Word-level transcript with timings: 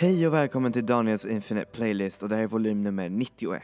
Hej 0.00 0.26
och 0.26 0.34
välkommen 0.34 0.72
till 0.72 0.86
Daniels 0.86 1.26
Infinite 1.26 1.70
Playlist 1.72 2.22
och 2.22 2.28
det 2.28 2.36
här 2.36 2.42
är 2.42 2.46
volym 2.46 2.82
nummer 2.82 3.08
91. 3.08 3.62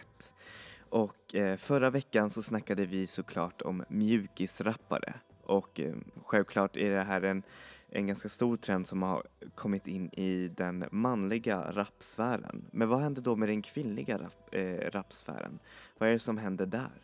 Och 0.88 1.34
eh, 1.34 1.56
förra 1.56 1.90
veckan 1.90 2.30
så 2.30 2.42
snackade 2.42 2.86
vi 2.86 3.06
såklart 3.06 3.62
om 3.62 3.84
mjukisrappare 3.88 5.14
och 5.44 5.80
eh, 5.80 5.94
självklart 6.24 6.76
är 6.76 6.90
det 6.90 7.02
här 7.02 7.22
en, 7.22 7.42
en 7.90 8.06
ganska 8.06 8.28
stor 8.28 8.56
trend 8.56 8.86
som 8.86 9.02
har 9.02 9.22
kommit 9.54 9.86
in 9.86 10.10
i 10.12 10.48
den 10.48 10.84
manliga 10.90 11.72
rapsfären. 11.72 12.64
Men 12.70 12.88
vad 12.88 13.00
händer 13.00 13.22
då 13.22 13.36
med 13.36 13.48
den 13.48 13.62
kvinnliga 13.62 14.18
rap, 14.18 14.54
eh, 14.54 14.90
rapsfären? 14.90 15.58
Vad 15.98 16.08
är 16.08 16.12
det 16.12 16.18
som 16.18 16.38
händer 16.38 16.66
där? 16.66 17.02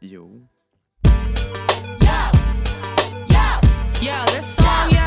Jo, 0.00 0.46
Yo, 4.02 4.12
this 4.26 4.54
song, 4.56 4.90
yo, 4.90 5.05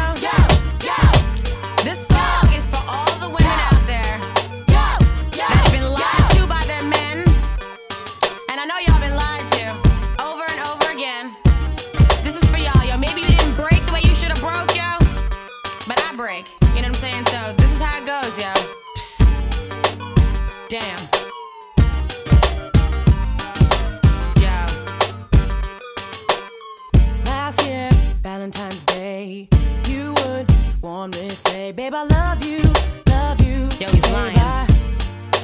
Babe, 31.90 31.96
I 31.96 32.04
love 32.04 32.46
you, 32.46 32.62
love 33.08 33.42
you. 33.42 33.64
Yo, 33.80 33.92
he's 33.92 34.04
Babe, 34.04 34.14
lying. 34.14 34.38
I 34.38 34.68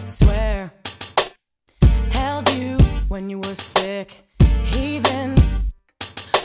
swear, 0.03 0.71
held 2.11 2.47
you 2.51 2.77
when 3.07 3.31
you 3.31 3.39
were 3.39 3.55
sick. 3.55 4.17
Even 4.77 5.33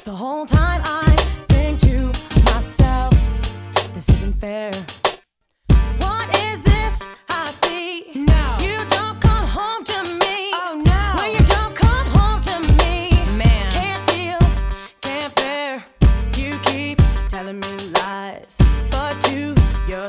the 0.04 0.14
whole 0.16 0.46
time 0.46 0.80
I 0.86 1.04
think 1.50 1.80
to 1.80 2.06
myself, 2.44 3.12
this 3.92 4.08
isn't 4.08 4.40
fair. 4.40 4.72
What 5.98 6.34
is 6.44 6.62
this 6.62 7.02
I 7.28 7.44
see? 7.62 8.29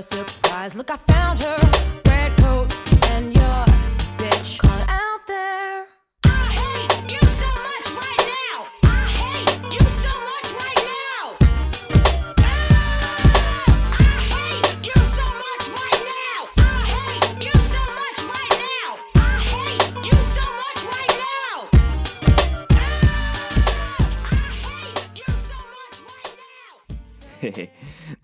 Surprise, 0.01 0.75
look, 0.75 0.91
I 0.91 0.97
found 0.97 1.39
her. 1.39 1.60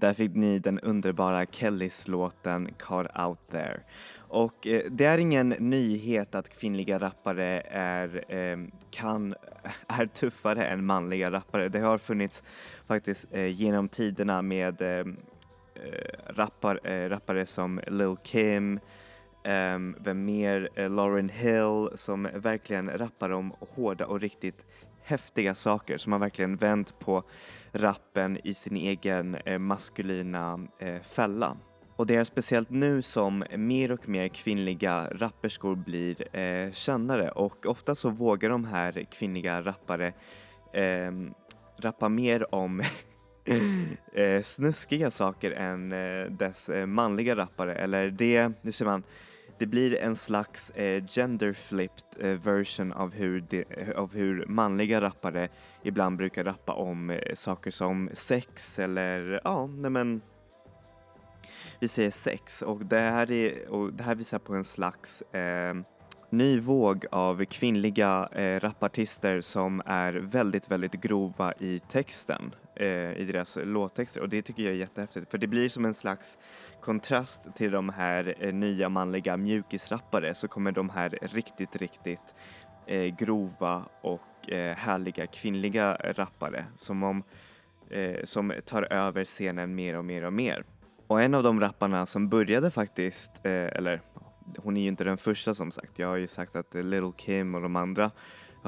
Där 0.07 0.13
fick 0.13 0.35
ni 0.35 0.59
den 0.59 0.79
underbara 0.79 1.45
Kellys 1.45 2.07
låten 2.07 2.69
Caught 2.78 3.19
Out 3.19 3.40
There. 3.51 3.79
Och 4.18 4.68
eh, 4.68 4.81
det 4.90 5.06
är 5.06 5.18
ingen 5.18 5.50
nyhet 5.50 6.35
att 6.35 6.50
kvinnliga 6.50 7.00
rappare 7.00 7.62
är, 7.72 8.35
eh, 8.35 8.57
kan, 8.91 9.35
är 9.88 10.06
tuffare 10.06 10.66
än 10.66 10.85
manliga 10.85 11.31
rappare. 11.31 11.69
Det 11.69 11.79
har 11.79 11.97
funnits 11.97 12.44
faktiskt 12.88 13.25
eh, 13.31 13.47
genom 13.47 13.88
tiderna 13.88 14.41
med 14.41 14.81
ehm, 14.81 15.17
eh, 15.75 16.34
rappar, 16.34 16.79
eh, 16.84 17.09
rappare 17.09 17.46
som 17.46 17.81
Lil 17.88 18.16
Kim, 18.23 18.79
ehm, 19.44 19.96
vem 20.00 20.25
mer? 20.25 20.69
Eh, 20.75 20.90
Lauryn 20.90 21.29
Hill 21.29 21.90
som 21.96 22.28
verkligen 22.34 22.97
rappar 22.97 23.29
om 23.29 23.53
hårda 23.59 24.06
och 24.06 24.19
riktigt 24.19 24.66
häftiga 25.03 25.56
saker 25.56 25.97
som 25.97 26.12
har 26.12 26.19
verkligen 26.19 26.56
vänt 26.56 27.00
på 27.00 27.23
rappen 27.72 28.38
i 28.44 28.53
sin 28.53 28.78
egen 28.78 29.35
eh, 29.35 29.59
maskulina 29.59 30.59
eh, 30.79 31.01
fälla. 31.01 31.57
Och 31.95 32.07
det 32.07 32.16
är 32.16 32.23
speciellt 32.23 32.69
nu 32.69 33.01
som 33.01 33.44
mer 33.55 33.91
och 33.91 34.09
mer 34.09 34.28
kvinnliga 34.28 35.07
rapperskor 35.11 35.75
blir 35.75 36.38
eh, 36.38 36.72
kändare 36.72 37.29
och 37.29 37.66
ofta 37.66 37.95
så 37.95 38.09
vågar 38.09 38.50
de 38.50 38.66
här 38.66 39.05
kvinnliga 39.11 39.61
rappare 39.61 40.13
ehm, 40.73 41.33
rappa 41.79 42.09
mer 42.09 42.55
om 42.55 42.79
eh, 44.13 44.41
snuskiga 44.41 45.11
saker 45.11 45.51
än 45.51 45.91
eh, 45.91 46.31
dess 46.31 46.69
eh, 46.69 46.85
manliga 46.85 47.35
rappare 47.35 47.75
eller 47.75 48.09
det, 48.09 48.51
nu 48.61 48.72
ser 48.72 48.85
man 48.85 49.03
det 49.59 49.66
blir 49.66 49.97
en 49.97 50.16
slags 50.16 50.69
eh, 50.69 51.03
gender-flipped 51.06 52.25
eh, 52.25 52.40
version 52.40 52.94
av 52.94 53.13
hur, 53.13 53.41
de, 53.50 53.66
av 53.95 54.13
hur 54.13 54.45
manliga 54.45 55.01
rappare 55.01 55.50
ibland 55.84 56.18
brukar 56.18 56.44
rappa 56.44 56.73
om 56.73 57.09
eh, 57.09 57.34
saker 57.34 57.72
som 57.72 58.09
sex 58.13 58.79
eller 58.79 59.41
ja, 59.44 59.67
nej 59.67 59.91
men 59.91 60.22
vi 61.79 61.88
säger 61.88 62.12
sex. 62.12 62.62
Och 62.62 62.85
det 62.85 63.00
här, 63.00 63.31
är, 63.31 63.69
och 63.69 63.94
det 63.94 64.03
här 64.03 64.16
visar 64.16 64.40
på 64.40 64.53
en 64.53 64.63
slags 64.63 65.22
eh, 65.22 65.75
ny 66.29 66.59
våg 66.59 67.06
av 67.12 67.46
kvinnliga 67.46 68.28
eh, 68.31 68.59
rapartister 68.59 69.41
som 69.41 69.81
är 69.85 70.13
väldigt, 70.13 70.72
väldigt 70.72 70.94
grova 70.94 71.53
i 71.59 71.79
texten, 71.79 72.56
Eh, 72.80 73.14
i 73.18 73.26
deras 73.26 73.58
låttexter 73.64 74.22
och 74.22 74.29
det 74.29 74.41
tycker 74.41 74.64
jag 74.64 74.74
är 74.74 74.78
jättehäftigt 74.78 75.32
för 75.32 75.38
det 75.38 75.47
blir 75.47 75.70
som 75.70 75.85
en 75.85 75.94
slags 75.94 76.38
kontrast 76.82 77.56
till 77.56 77.72
de 77.72 77.90
här 77.90 78.35
eh, 78.40 78.53
nya 78.53 78.90
manliga 78.90 79.38
mjukisrappare 79.38 80.34
så 80.34 80.47
kommer 80.47 80.72
de 80.72 80.90
här 80.90 81.18
riktigt, 81.22 81.76
riktigt 81.76 82.35
eh, 82.85 83.16
grova 83.16 83.84
och 84.02 84.52
eh, 84.52 84.76
härliga 84.76 85.28
kvinnliga 85.28 85.94
rappare 85.94 86.66
som, 86.76 87.03
om, 87.03 87.24
eh, 87.90 88.24
som 88.24 88.53
tar 88.66 88.94
över 88.94 89.26
scenen 89.26 89.76
mer 89.76 89.97
och 89.97 90.06
mer 90.06 90.26
och 90.26 90.34
mer. 90.34 90.64
Och 91.08 91.22
en 91.22 91.34
av 91.34 91.44
de 91.44 91.59
rapparna 91.59 92.06
som 92.06 92.30
började 92.30 92.72
faktiskt, 92.72 93.32
eh, 93.44 93.52
eller 93.52 94.02
hon 94.58 94.78
är 94.78 94.82
ju 94.82 94.88
inte 94.88 95.03
den 95.03 95.18
första 95.18 95.53
som 95.53 95.72
sagt, 95.72 96.00
jag 96.00 96.08
har 96.08 96.18
ju 96.18 96.28
sagt 96.28 96.56
att 96.56 96.76
eh, 96.76 96.84
Little 96.84 97.12
Kim 97.18 97.56
och 97.56 97.62
de 97.62 97.76
andra 97.76 98.12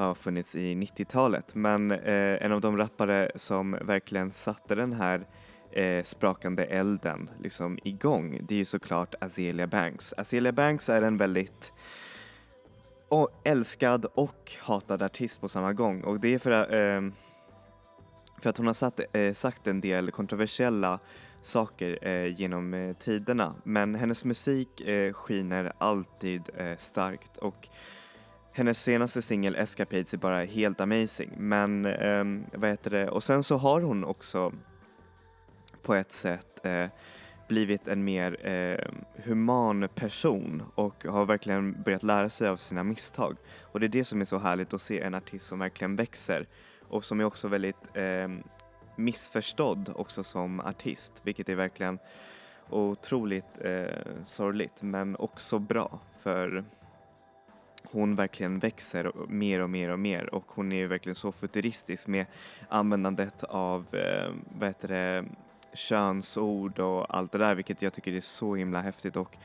har 0.00 0.14
funnits 0.14 0.56
i 0.56 0.74
90-talet 0.74 1.54
men 1.54 1.90
eh, 1.90 2.44
en 2.44 2.52
av 2.52 2.60
de 2.60 2.76
rappare 2.76 3.30
som 3.34 3.76
verkligen 3.82 4.32
satte 4.32 4.74
den 4.74 4.92
här 4.92 5.26
eh, 5.72 6.02
sprakande 6.02 6.64
elden 6.64 7.30
liksom 7.42 7.78
igång 7.84 8.38
det 8.42 8.54
är 8.54 8.58
ju 8.58 8.64
såklart 8.64 9.14
Azealia 9.20 9.66
Banks. 9.66 10.14
Azealia 10.16 10.52
Banks 10.52 10.88
är 10.88 11.02
en 11.02 11.16
väldigt 11.16 11.72
och 13.10 13.30
älskad 13.44 14.06
och 14.14 14.52
hatad 14.60 15.02
artist 15.02 15.40
på 15.40 15.48
samma 15.48 15.72
gång. 15.72 16.04
Och 16.04 16.20
det 16.20 16.34
är 16.34 16.38
för, 16.38 16.74
eh, 16.74 17.10
för 18.42 18.50
att 18.50 18.56
hon 18.56 18.66
har 18.66 18.74
satt, 18.74 19.00
eh, 19.12 19.32
sagt 19.32 19.66
en 19.66 19.80
del 19.80 20.10
kontroversiella 20.10 20.98
saker 21.40 21.98
eh, 22.08 22.40
genom 22.40 22.74
eh, 22.74 22.96
tiderna. 22.96 23.54
Men 23.64 23.94
hennes 23.94 24.24
musik 24.24 24.80
eh, 24.80 25.12
skiner 25.12 25.72
alltid 25.78 26.42
eh, 26.56 26.76
starkt 26.76 27.36
och 27.36 27.68
hennes 28.52 28.82
senaste 28.82 29.22
singel 29.22 29.56
Escapades 29.56 30.14
är 30.14 30.18
bara 30.18 30.44
helt 30.44 30.80
amazing 30.80 31.30
men 31.36 31.86
ehm, 31.86 32.44
vad 32.52 32.70
heter 32.70 32.90
det 32.90 33.08
och 33.08 33.22
sen 33.22 33.42
så 33.42 33.56
har 33.56 33.80
hon 33.80 34.04
också 34.04 34.52
på 35.82 35.94
ett 35.94 36.12
sätt 36.12 36.66
eh, 36.66 36.86
blivit 37.48 37.88
en 37.88 38.04
mer 38.04 38.46
eh, 38.46 38.92
human 39.24 39.88
person 39.94 40.62
och 40.74 41.04
har 41.04 41.24
verkligen 41.24 41.82
börjat 41.82 42.02
lära 42.02 42.28
sig 42.28 42.48
av 42.48 42.56
sina 42.56 42.82
misstag. 42.82 43.36
Och 43.62 43.80
det 43.80 43.86
är 43.86 43.88
det 43.88 44.04
som 44.04 44.20
är 44.20 44.24
så 44.24 44.38
härligt 44.38 44.74
att 44.74 44.80
se 44.80 45.00
en 45.00 45.14
artist 45.14 45.46
som 45.46 45.58
verkligen 45.58 45.96
växer 45.96 46.46
och 46.88 47.04
som 47.04 47.20
är 47.20 47.24
också 47.24 47.48
väldigt 47.48 47.96
eh, 47.96 48.28
missförstådd 48.96 49.92
också 49.94 50.22
som 50.22 50.60
artist, 50.60 51.20
vilket 51.22 51.48
är 51.48 51.54
verkligen 51.54 51.98
otroligt 52.68 53.58
eh, 53.60 54.24
sorgligt 54.24 54.82
men 54.82 55.16
också 55.16 55.58
bra 55.58 56.00
för 56.18 56.64
hon 57.92 58.14
verkligen 58.14 58.58
växer 58.58 59.12
mer 59.28 59.60
och 59.60 59.70
mer 59.70 59.88
och 59.88 59.98
mer 59.98 60.34
och 60.34 60.44
hon 60.46 60.72
är 60.72 60.86
verkligen 60.86 61.14
så 61.14 61.32
futuristisk 61.32 62.08
med 62.08 62.26
användandet 62.68 63.44
av 63.44 63.86
eh, 63.94 64.32
vad 64.58 64.68
heter 64.68 64.88
det, 64.88 65.24
könsord 65.74 66.78
och 66.78 67.16
allt 67.16 67.32
det 67.32 67.38
där 67.38 67.54
vilket 67.54 67.82
jag 67.82 67.92
tycker 67.92 68.12
är 68.12 68.20
så 68.20 68.54
himla 68.54 68.80
häftigt 68.80 69.16
och 69.16 69.36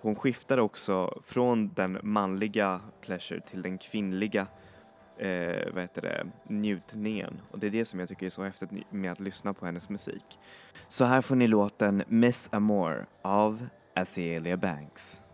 hon 0.00 0.14
skiftar 0.14 0.58
också 0.58 1.20
från 1.24 1.74
den 1.74 1.98
manliga 2.02 2.80
pleasure 3.00 3.40
till 3.40 3.62
den 3.62 3.78
kvinnliga 3.78 4.46
eh, 5.18 5.72
vad 5.72 5.82
heter 5.82 6.02
det, 6.02 6.26
njutningen 6.48 7.40
och 7.50 7.58
det 7.58 7.66
är 7.66 7.70
det 7.70 7.84
som 7.84 8.00
jag 8.00 8.08
tycker 8.08 8.26
är 8.26 8.30
så 8.30 8.42
häftigt 8.42 8.70
med 8.90 9.12
att 9.12 9.20
lyssna 9.20 9.54
på 9.54 9.66
hennes 9.66 9.88
musik. 9.88 10.38
Så 10.88 11.04
här 11.04 11.22
får 11.22 11.36
ni 11.36 11.48
låten 11.48 12.02
Miss 12.08 12.48
Amore 12.52 13.06
av 13.22 13.66
Azealia 13.94 14.56
Banks. 14.56 15.25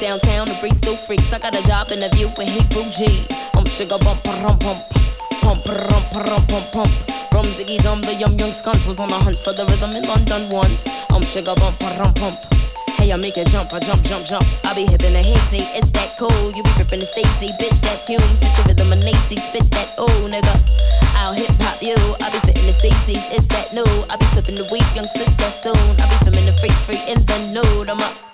Downtown 0.00 0.46
to 0.46 0.56
Bristol 0.60 0.96
Freaks. 0.96 1.30
I 1.32 1.38
got 1.38 1.54
a 1.54 1.62
job 1.68 1.92
in 1.92 2.02
a 2.02 2.08
view 2.16 2.32
with 2.38 2.48
Hebrew 2.48 2.88
G. 2.88 3.28
Um, 3.52 3.66
sugar 3.68 4.00
bump, 4.00 4.24
rum, 4.40 4.56
pump, 4.58 4.80
pump, 5.44 5.60
rum, 5.68 6.04
rum, 6.16 6.44
pump, 6.48 6.66
pump. 6.72 6.92
Rum, 7.36 7.44
ziggy, 7.52 7.76
dum, 7.84 8.00
the 8.00 8.14
yum, 8.16 8.32
young 8.40 8.50
skunks 8.50 8.86
was 8.88 8.98
on 8.98 9.12
a 9.12 9.18
hunt 9.20 9.36
for 9.36 9.52
the 9.52 9.64
rhythm 9.68 9.92
in 9.92 10.08
London 10.08 10.48
once. 10.48 10.80
Um, 11.12 11.20
sugar 11.22 11.52
bump, 11.60 11.76
rum, 12.00 12.14
pump. 12.16 12.40
Hey, 12.96 13.12
I 13.12 13.16
make 13.16 13.36
it 13.36 13.48
jump, 13.48 13.72
I 13.74 13.80
jump, 13.80 14.02
jump, 14.04 14.24
jump. 14.24 14.44
I 14.64 14.72
be 14.72 14.88
hippin' 14.88 15.12
the 15.12 15.20
hazy, 15.20 15.68
it's 15.76 15.92
that 15.92 16.16
cool. 16.16 16.48
You 16.56 16.64
be 16.64 16.72
rippin' 16.80 17.00
the 17.00 17.06
Stacy, 17.06 17.52
bitch, 17.60 17.76
that's 17.84 18.08
you. 18.08 18.18
Switch 18.40 18.56
your 18.56 18.72
rhythm 18.72 18.92
and 18.92 19.04
Nacy, 19.04 19.36
spit 19.36 19.68
that 19.76 19.92
ooh, 20.00 20.24
nigga. 20.32 20.54
I'll 21.20 21.36
hip 21.36 21.52
hop 21.60 21.82
you. 21.84 21.96
I 22.24 22.32
be 22.32 22.40
fitting 22.48 22.64
the 22.64 22.72
Stacy's, 22.72 23.20
it's 23.36 23.46
that 23.52 23.76
new. 23.76 23.88
I 24.08 24.16
be 24.16 24.24
flipping 24.32 24.56
the 24.56 24.64
weak 24.72 24.88
young 24.96 25.08
sister 25.12 25.50
soon. 25.60 25.76
I 26.00 26.08
be 26.08 26.16
filming 26.24 26.48
the 26.48 26.56
free, 26.56 26.72
free 26.88 27.02
in 27.04 27.20
the 27.28 27.36
nude. 27.52 27.90
I'm 27.90 28.00
up. 28.00 28.29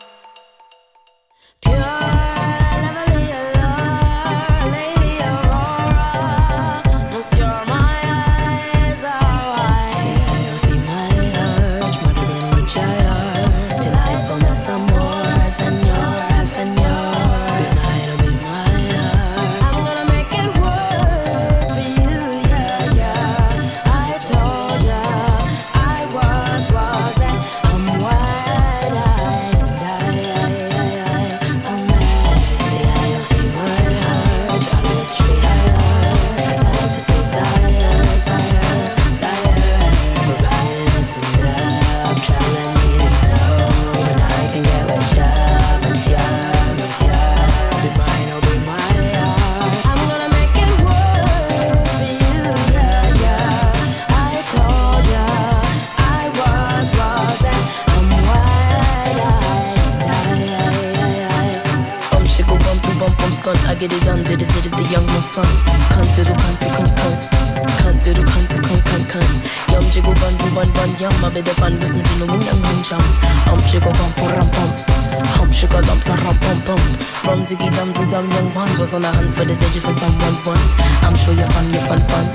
Young 78.97 79.03
ones 79.03 79.05
on 79.05 79.05
a 79.05 79.17
hunt 79.17 79.35
for 79.37 79.45
the 79.45 79.57
digit 79.57 79.83
for 79.83 79.95
someone 79.97 80.37
one. 80.45 80.65
I'm 81.05 81.15
sure 81.17 81.35
you're 81.35 81.49
fun, 81.49 81.73
you're 81.73 81.85
fun 81.85 82.01
fun. 82.09 82.27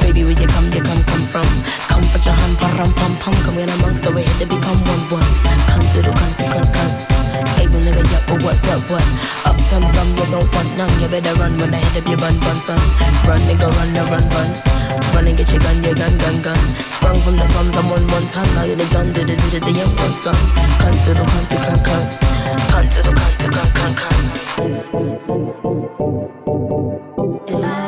Baby, 0.00 0.24
where 0.24 0.38
you 0.38 0.46
come, 0.46 0.70
you 0.72 0.82
come, 0.82 1.02
come 1.04 1.26
from. 1.26 1.48
Come 1.88 2.02
for 2.10 2.18
your 2.22 2.34
hand, 2.34 2.58
pum 2.58 2.92
pum 2.94 3.12
pum. 3.18 3.34
Come 3.44 3.58
in 3.58 3.68
amongst 3.68 4.02
the 4.02 4.12
way 4.12 4.24
to 4.24 4.46
become 4.46 4.78
one 4.86 5.04
one. 5.10 5.30
Cunt 5.70 5.86
to 5.94 6.02
the 6.02 6.12
cunt 6.12 6.36
to 6.36 6.44
cunt. 6.74 6.94
Hey, 7.56 7.66
well, 7.68 7.82
nigga, 7.82 8.04
yeah, 8.10 8.22
but 8.26 8.42
what, 8.42 8.58
what, 8.66 8.82
what? 8.90 9.06
Uptown 9.46 9.84
from 9.92 10.08
you 10.16 10.26
don't 10.30 10.48
want 10.54 10.70
none. 10.76 10.94
You 11.00 11.08
better 11.08 11.34
run 11.36 11.58
when 11.58 11.74
I 11.74 11.78
hit 11.78 12.02
up 12.02 12.08
your 12.08 12.18
bun, 12.18 12.38
bun, 12.40 12.58
son. 12.64 12.80
Run, 13.26 13.40
nigga, 13.48 13.68
run, 13.68 13.92
no, 13.92 14.02
run, 14.08 14.24
run. 14.30 14.50
Run 15.14 15.26
and 15.26 15.36
get 15.36 15.50
your 15.50 15.60
gun, 15.60 15.82
your 15.82 15.94
gun, 15.94 16.14
gun, 16.18 16.36
gun. 16.42 16.62
Sprung 16.96 17.18
from 17.20 17.36
the 17.36 17.46
slums, 17.46 17.76
I'm 17.76 17.90
on 17.92 18.04
one 18.08 18.26
time. 18.30 18.50
Now 18.54 18.64
you're 18.64 18.76
the 18.76 18.88
gun, 18.92 19.12
did 19.12 19.30
it, 19.30 19.38
did 19.50 19.54
it, 19.58 19.62
the 19.64 19.72
young 19.72 19.92
one, 19.96 20.14
son. 20.22 20.38
Cunt 20.80 20.98
to 21.04 21.12
the 21.14 21.24
cunt 21.24 21.46
to 21.50 21.56
cunt, 21.66 21.82
cunt. 21.84 22.08
Cunt 22.70 22.88
to 22.94 23.00
the 23.02 23.12
cunt 23.12 23.34
to 23.42 23.48
cunt, 23.50 23.72
cunt, 23.76 24.16
and 26.08 27.64
I 27.64 27.85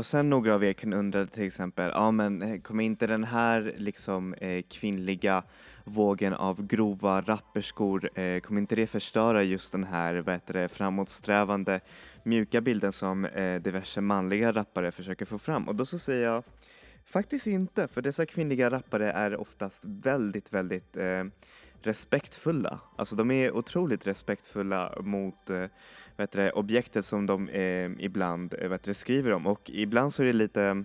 Och 0.00 0.06
sen 0.06 0.30
några 0.30 0.54
av 0.54 0.64
er 0.64 0.72
kan 0.72 0.92
undra 0.92 1.26
till 1.26 1.46
exempel, 1.46 1.90
ja 1.94 2.10
men 2.10 2.42
eh, 2.42 2.60
kommer 2.60 2.84
inte 2.84 3.06
den 3.06 3.24
här 3.24 3.74
liksom 3.76 4.34
eh, 4.34 4.62
kvinnliga 4.70 5.42
vågen 5.84 6.32
av 6.32 6.66
grova 6.66 7.20
rapperskor, 7.20 8.18
eh, 8.18 8.40
kommer 8.40 8.60
inte 8.60 8.76
det 8.76 8.86
förstöra 8.86 9.42
just 9.42 9.72
den 9.72 9.84
här 9.84 10.14
vad 10.14 10.34
heter 10.34 10.54
det, 10.54 10.68
framåtsträvande 10.68 11.80
mjuka 12.22 12.60
bilden 12.60 12.92
som 12.92 13.24
eh, 13.24 13.60
diverse 13.62 14.00
manliga 14.00 14.52
rappare 14.52 14.92
försöker 14.92 15.24
få 15.24 15.38
fram? 15.38 15.68
Och 15.68 15.74
då 15.74 15.86
så 15.86 15.98
säger 15.98 16.24
jag 16.24 16.44
faktiskt 17.04 17.46
inte, 17.46 17.88
för 17.88 18.02
dessa 18.02 18.26
kvinnliga 18.26 18.70
rappare 18.70 19.12
är 19.12 19.40
oftast 19.40 19.82
väldigt, 19.84 20.52
väldigt 20.52 20.96
eh, 20.96 21.24
respektfulla. 21.82 22.80
Alltså 22.96 23.16
de 23.16 23.30
är 23.30 23.56
otroligt 23.56 24.06
respektfulla 24.06 24.94
mot 25.00 25.50
eh, 25.50 25.64
det, 26.26 26.52
objektet 26.52 27.04
som 27.04 27.26
de 27.26 27.48
eh, 27.48 27.90
ibland 27.98 28.54
eh, 28.58 28.72
det, 28.82 28.94
skriver 28.94 29.32
om 29.32 29.46
och 29.46 29.70
ibland 29.70 30.12
så 30.12 30.22
är 30.22 30.26
det 30.26 30.32
lite 30.32 30.84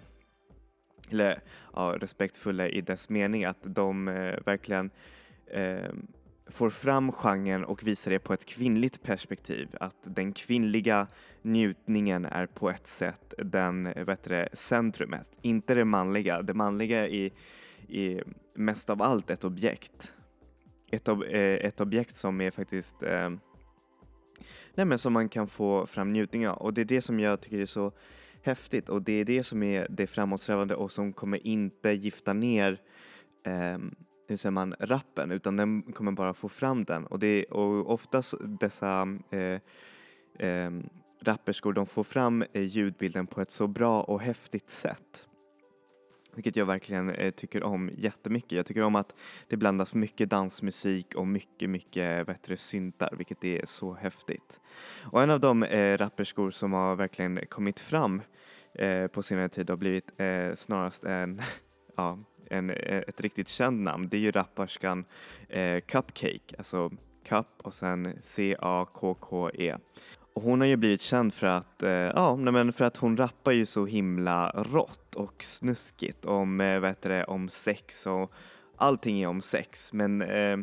eller 1.11 1.39
ja, 1.73 1.95
respektfulla 1.99 2.67
i 2.69 2.81
dess 2.81 3.09
mening, 3.09 3.45
att 3.45 3.59
de 3.61 4.07
eh, 4.07 4.39
verkligen 4.45 4.89
eh, 5.47 5.91
får 6.47 6.69
fram 6.69 7.11
genren 7.11 7.65
och 7.65 7.87
visar 7.87 8.11
det 8.11 8.19
på 8.19 8.33
ett 8.33 8.45
kvinnligt 8.45 9.03
perspektiv. 9.03 9.67
Att 9.79 9.97
den 10.03 10.33
kvinnliga 10.33 11.07
njutningen 11.41 12.25
är 12.25 12.45
på 12.45 12.69
ett 12.69 12.87
sätt 12.87 13.33
den, 13.37 13.87
eh, 13.87 14.05
vet 14.05 14.23
det, 14.23 14.49
centrumet, 14.53 15.37
inte 15.41 15.75
det 15.75 15.85
manliga. 15.85 16.41
Det 16.41 16.53
manliga 16.53 17.07
är, 17.07 17.31
är 17.89 18.23
mest 18.55 18.89
av 18.89 19.01
allt 19.01 19.29
ett 19.29 19.43
objekt. 19.43 20.13
Ett, 20.91 21.09
ob 21.09 21.23
eh, 21.23 21.39
ett 21.39 21.81
objekt 21.81 22.15
som 22.15 22.41
är 22.41 22.51
faktiskt 22.51 23.03
eh, 23.03 23.29
nej 24.73 24.85
men 24.85 24.97
som 24.97 25.13
man 25.13 25.29
kan 25.29 25.47
få 25.47 25.85
fram 25.85 26.13
njutning 26.13 26.47
av. 26.47 26.57
Och 26.57 26.73
det 26.73 26.81
är 26.81 26.85
det 26.85 27.01
som 27.01 27.19
jag 27.19 27.41
tycker 27.41 27.59
är 27.59 27.65
så 27.65 27.91
häftigt. 28.41 28.89
Och 28.89 29.01
det 29.01 29.13
är 29.13 29.25
det 29.25 29.43
som 29.43 29.63
är 29.63 29.87
det 29.89 30.07
framåtsträvande 30.07 30.75
och 30.75 30.91
som 30.91 31.13
kommer 31.13 31.47
inte 31.47 31.91
gifta 31.91 32.33
ner 32.33 32.81
eh, 33.43 33.77
hur 34.27 34.37
säger 34.37 34.51
man, 34.51 34.75
rappen 34.79 35.31
utan 35.31 35.57
den 35.57 35.81
kommer 35.81 36.11
bara 36.11 36.33
få 36.33 36.49
fram 36.49 36.83
den. 36.83 37.05
Och, 37.05 37.19
det, 37.19 37.45
och 37.45 37.93
oftast 37.93 38.33
dessa 38.59 39.07
eh, 39.29 39.59
eh, 40.47 40.71
rapperskor 41.21 41.73
de 41.73 41.85
får 41.85 42.03
fram 42.03 42.43
eh, 42.53 42.61
ljudbilden 42.61 43.27
på 43.27 43.41
ett 43.41 43.51
så 43.51 43.67
bra 43.67 44.01
och 44.01 44.21
häftigt 44.21 44.69
sätt. 44.69 45.27
Vilket 46.35 46.55
jag 46.55 46.65
verkligen 46.65 47.09
eh, 47.09 47.31
tycker 47.31 47.63
om 47.63 47.91
jättemycket. 47.97 48.51
Jag 48.51 48.65
tycker 48.65 48.83
om 48.83 48.95
att 48.95 49.15
det 49.47 49.57
blandas 49.57 49.95
mycket 49.95 50.29
dansmusik 50.29 51.15
och 51.15 51.27
mycket, 51.27 51.69
mycket 51.69 52.27
bättre 52.27 52.57
syntar, 52.57 53.13
vilket 53.17 53.43
är 53.43 53.65
så 53.65 53.93
häftigt. 53.93 54.59
Och 55.11 55.23
en 55.23 55.29
av 55.29 55.39
de 55.39 55.63
eh, 55.63 55.97
rapperskor 55.97 56.49
som 56.51 56.73
har 56.73 56.95
verkligen 56.95 57.39
kommit 57.49 57.79
fram 57.79 58.21
eh, 58.73 59.07
på 59.07 59.23
senare 59.23 59.49
tid 59.49 59.69
har 59.69 59.77
blivit 59.77 60.19
eh, 60.19 60.55
snarast 60.55 61.03
en, 61.03 61.41
ja, 61.95 62.19
en, 62.49 62.69
eh, 62.69 63.03
ett 63.07 63.21
riktigt 63.21 63.47
känd 63.47 63.81
namn. 63.81 64.09
Det 64.09 64.17
är 64.17 64.21
ju 64.21 64.31
rapperskan 64.31 65.05
eh, 65.49 65.81
Cupcake, 65.81 66.55
alltså 66.57 66.91
Cup 67.25 67.47
och 67.57 67.73
sen 67.73 68.13
C-A-K-K-E. 68.21 69.77
Hon 70.39 70.59
har 70.59 70.67
ju 70.67 70.75
blivit 70.75 71.01
känd 71.01 71.33
för 71.33 71.47
att, 71.47 71.83
eh, 71.83 71.89
ja, 71.91 72.35
men 72.35 72.73
för 72.73 72.85
att 72.85 72.97
hon 72.97 73.17
rappar 73.17 73.51
ju 73.51 73.65
så 73.65 73.85
himla 73.85 74.49
rått 74.49 75.15
och 75.15 75.43
snuskigt 75.43 76.25
om, 76.25 76.61
eh, 76.61 76.79
vad 76.79 76.89
heter 76.89 77.09
det, 77.09 77.23
om 77.23 77.49
sex 77.49 78.07
och 78.07 78.31
allting 78.77 79.21
är 79.21 79.27
om 79.27 79.41
sex. 79.41 79.93
Men 79.93 80.21
eh, 80.21 80.57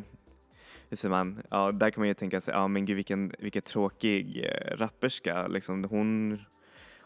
hur 0.88 0.96
säger 0.96 1.10
man, 1.10 1.42
ja, 1.50 1.72
där 1.72 1.90
kan 1.90 2.00
man 2.00 2.08
ju 2.08 2.14
tänka 2.14 2.40
sig, 2.40 2.54
ja 2.54 2.68
men 2.68 2.84
gud 2.84 2.96
vilken, 2.96 3.32
vilken 3.38 3.62
tråkig 3.62 4.44
eh, 4.44 4.76
rapperska, 4.76 5.46
liksom. 5.46 5.84
Hon 5.84 6.38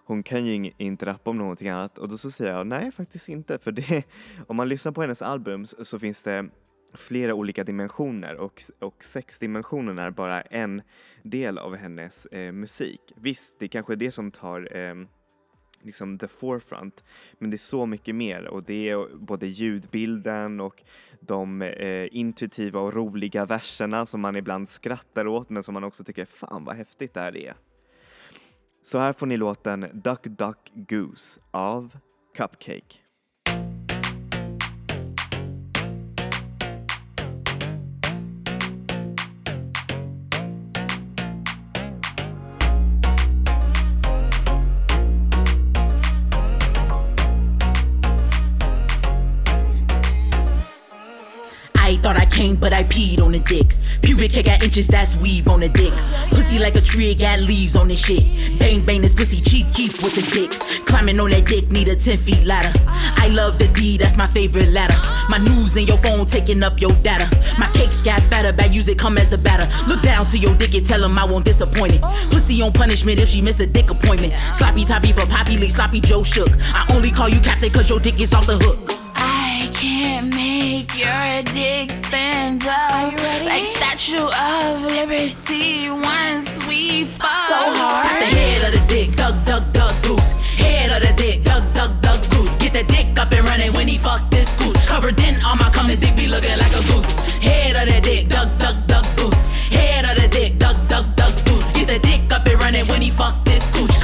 hon 0.06 0.23
kan 0.23 0.46
ju 0.46 0.73
inte 0.78 1.06
rappa 1.06 1.30
om 1.30 1.38
någonting 1.38 1.68
annat. 1.68 1.99
Och 1.99 2.08
då 2.08 2.18
så 2.18 2.30
säger 2.30 2.52
jag 2.52 2.66
nej 2.66 2.92
faktiskt 2.92 3.28
inte. 3.28 3.58
För 3.58 3.73
det, 3.73 4.02
om 4.46 4.56
man 4.56 4.68
lyssnar 4.68 4.92
på 4.92 5.00
hennes 5.00 5.23
album 5.23 5.66
så, 5.66 5.85
så 5.85 5.99
finns 5.99 6.23
det 6.23 6.49
flera 6.96 7.34
olika 7.34 7.64
dimensioner 7.64 8.36
och, 8.36 8.62
och 8.78 9.04
sexdimensionen 9.04 9.98
är 9.98 10.10
bara 10.10 10.40
en 10.42 10.82
del 11.22 11.58
av 11.58 11.76
hennes 11.76 12.26
eh, 12.26 12.52
musik. 12.52 13.00
Visst, 13.16 13.54
det 13.58 13.66
är 13.66 13.68
kanske 13.68 13.92
är 13.94 13.96
det 13.96 14.10
som 14.10 14.30
tar 14.30 14.76
eh, 14.76 14.94
liksom 15.82 16.18
the 16.18 16.28
forefront, 16.28 17.04
men 17.38 17.50
det 17.50 17.54
är 17.54 17.58
så 17.58 17.86
mycket 17.86 18.14
mer 18.14 18.46
och 18.46 18.62
det 18.62 18.90
är 18.90 19.16
både 19.16 19.46
ljudbilden 19.46 20.60
och 20.60 20.82
de 21.20 21.62
eh, 21.62 22.08
intuitiva 22.16 22.80
och 22.80 22.94
roliga 22.94 23.44
verserna 23.44 24.06
som 24.06 24.20
man 24.20 24.36
ibland 24.36 24.68
skrattar 24.68 25.26
åt 25.26 25.50
men 25.50 25.62
som 25.62 25.74
man 25.74 25.84
också 25.84 26.04
tycker 26.04 26.24
fan 26.24 26.64
vad 26.64 26.76
häftigt 26.76 27.14
det 27.14 27.20
här 27.20 27.36
är. 27.36 27.54
Så 28.82 28.98
här 28.98 29.12
får 29.12 29.26
ni 29.26 29.36
låten 29.36 29.80
Duck 29.92 30.24
Duck 30.24 30.72
Goose 30.74 31.40
av 31.50 31.96
Cupcake. 32.36 33.05
But 52.54 52.72
I 52.72 52.84
peed 52.84 53.20
on 53.20 53.32
the 53.32 53.40
dick. 53.40 53.74
Pubic 54.02 54.32
hair 54.32 54.42
got 54.44 54.62
inches, 54.62 54.86
that's 54.86 55.16
weave 55.16 55.48
on 55.48 55.60
the 55.60 55.68
dick. 55.68 55.92
Pussy 56.30 56.58
like 56.58 56.76
a 56.76 56.80
tree, 56.80 57.10
it 57.10 57.18
got 57.18 57.40
leaves 57.40 57.74
on 57.74 57.88
this 57.88 57.98
shit. 57.98 58.58
Bang 58.58 58.84
bang, 58.84 59.00
this 59.00 59.14
pussy 59.14 59.40
cheap 59.40 59.66
keep 59.72 59.92
with 60.02 60.14
the 60.14 60.22
dick. 60.32 60.50
Climbing 60.86 61.18
on 61.18 61.30
that 61.30 61.46
dick, 61.46 61.70
need 61.70 61.88
a 61.88 61.96
10 61.96 62.18
feet 62.18 62.46
ladder. 62.46 62.72
I 62.88 63.28
love 63.28 63.58
the 63.58 63.68
D, 63.68 63.98
that's 63.98 64.16
my 64.16 64.26
favorite 64.26 64.68
ladder. 64.68 64.94
My 65.28 65.38
news 65.38 65.76
in 65.76 65.86
your 65.86 65.98
phone 65.98 66.26
taking 66.26 66.62
up 66.62 66.80
your 66.80 66.92
data. 67.02 67.28
My 67.58 67.68
cakes 67.72 68.00
got 68.00 68.20
fatter, 68.30 68.52
bad 68.52 68.74
use 68.74 68.86
it 68.88 68.98
come 68.98 69.18
as 69.18 69.32
a 69.32 69.42
batter. 69.42 69.68
Look 69.88 70.02
down 70.02 70.26
to 70.28 70.38
your 70.38 70.54
dick 70.54 70.74
and 70.74 70.86
tell 70.86 71.02
him 71.02 71.18
I 71.18 71.24
won't 71.24 71.44
disappoint 71.44 71.94
it. 71.94 72.02
Pussy 72.30 72.62
on 72.62 72.72
punishment 72.72 73.18
if 73.18 73.28
she 73.28 73.42
miss 73.42 73.58
a 73.60 73.66
dick 73.66 73.90
appointment. 73.90 74.34
Sloppy 74.54 74.84
toppy 74.84 75.12
for 75.12 75.26
Poppy 75.26 75.56
Lee, 75.56 75.70
sloppy 75.70 76.00
Joe 76.00 76.22
shook. 76.22 76.50
I 76.60 76.86
only 76.94 77.10
call 77.10 77.28
you 77.28 77.40
captain 77.40 77.70
cause 77.70 77.90
your 77.90 77.98
dick 77.98 78.20
is 78.20 78.32
off 78.32 78.46
the 78.46 78.56
hook. 78.56 78.92
I 79.14 79.70
can't 79.74 80.32
make 80.34 80.96
your 80.96 81.42
dick 81.54 81.95
Statue 84.06 84.22
of 84.22 84.82
Liberty 84.82 85.90
once 85.90 86.66
we 86.68 87.06
fall. 87.18 87.28
so 87.48 87.58
hard. 87.75 88.06
Tap 88.06 88.20
the 88.20 88.26
head 88.26 88.75
of 88.75 88.80
the 88.80 88.86
dick, 88.86 89.16
duck, 89.16 89.34
duck, 89.44 89.72
duck, 89.72 90.00
goose. 90.04 90.36
Head 90.54 90.92
of 90.92 91.08
the 91.08 91.12
dick, 91.20 91.42
duck, 91.42 91.64
duck, 91.75 91.90
duck, 92.00 92.20
goose. 92.30 92.56
Get 92.58 92.72
the 92.72 92.84
dick 92.84 93.18
up 93.18 93.32
and 93.32 93.44
running 93.44 93.72
when 93.72 93.88
he 93.88 93.98
fuck 93.98 94.30
this 94.30 94.56
gooch. 94.60 94.76
Covered 94.86 95.18
in 95.18 95.34
all 95.44 95.56
my 95.56 95.70
cum, 95.70 95.88
the 95.88 95.96
dick 95.96 96.14
be 96.14 96.28
looking 96.28 96.56
like 96.56 96.72
a 96.72 96.82
goose. 96.86 97.12
Head 97.42 97.75
of 97.75 97.92
the 97.92 98.00
dick, 98.00 98.28
duck, 98.28 98.56
duck, 98.60 98.76
duck, 98.86 99.04
goose. 99.16 99.42
Head 99.70 100.04
of 100.04 100.22
the 100.22 100.28
dick, 100.28 100.56
duck, 100.56 100.76
duck, 100.86 101.06
duck, 101.16 101.34
goose. 101.44 101.72
Get 101.72 101.88
the 101.88 101.98
dick 101.98 102.30
up 102.30 102.46
and 102.46 102.60
running 102.60 102.86
when 102.86 103.02
he 103.02 103.10
fuck. 103.10 103.45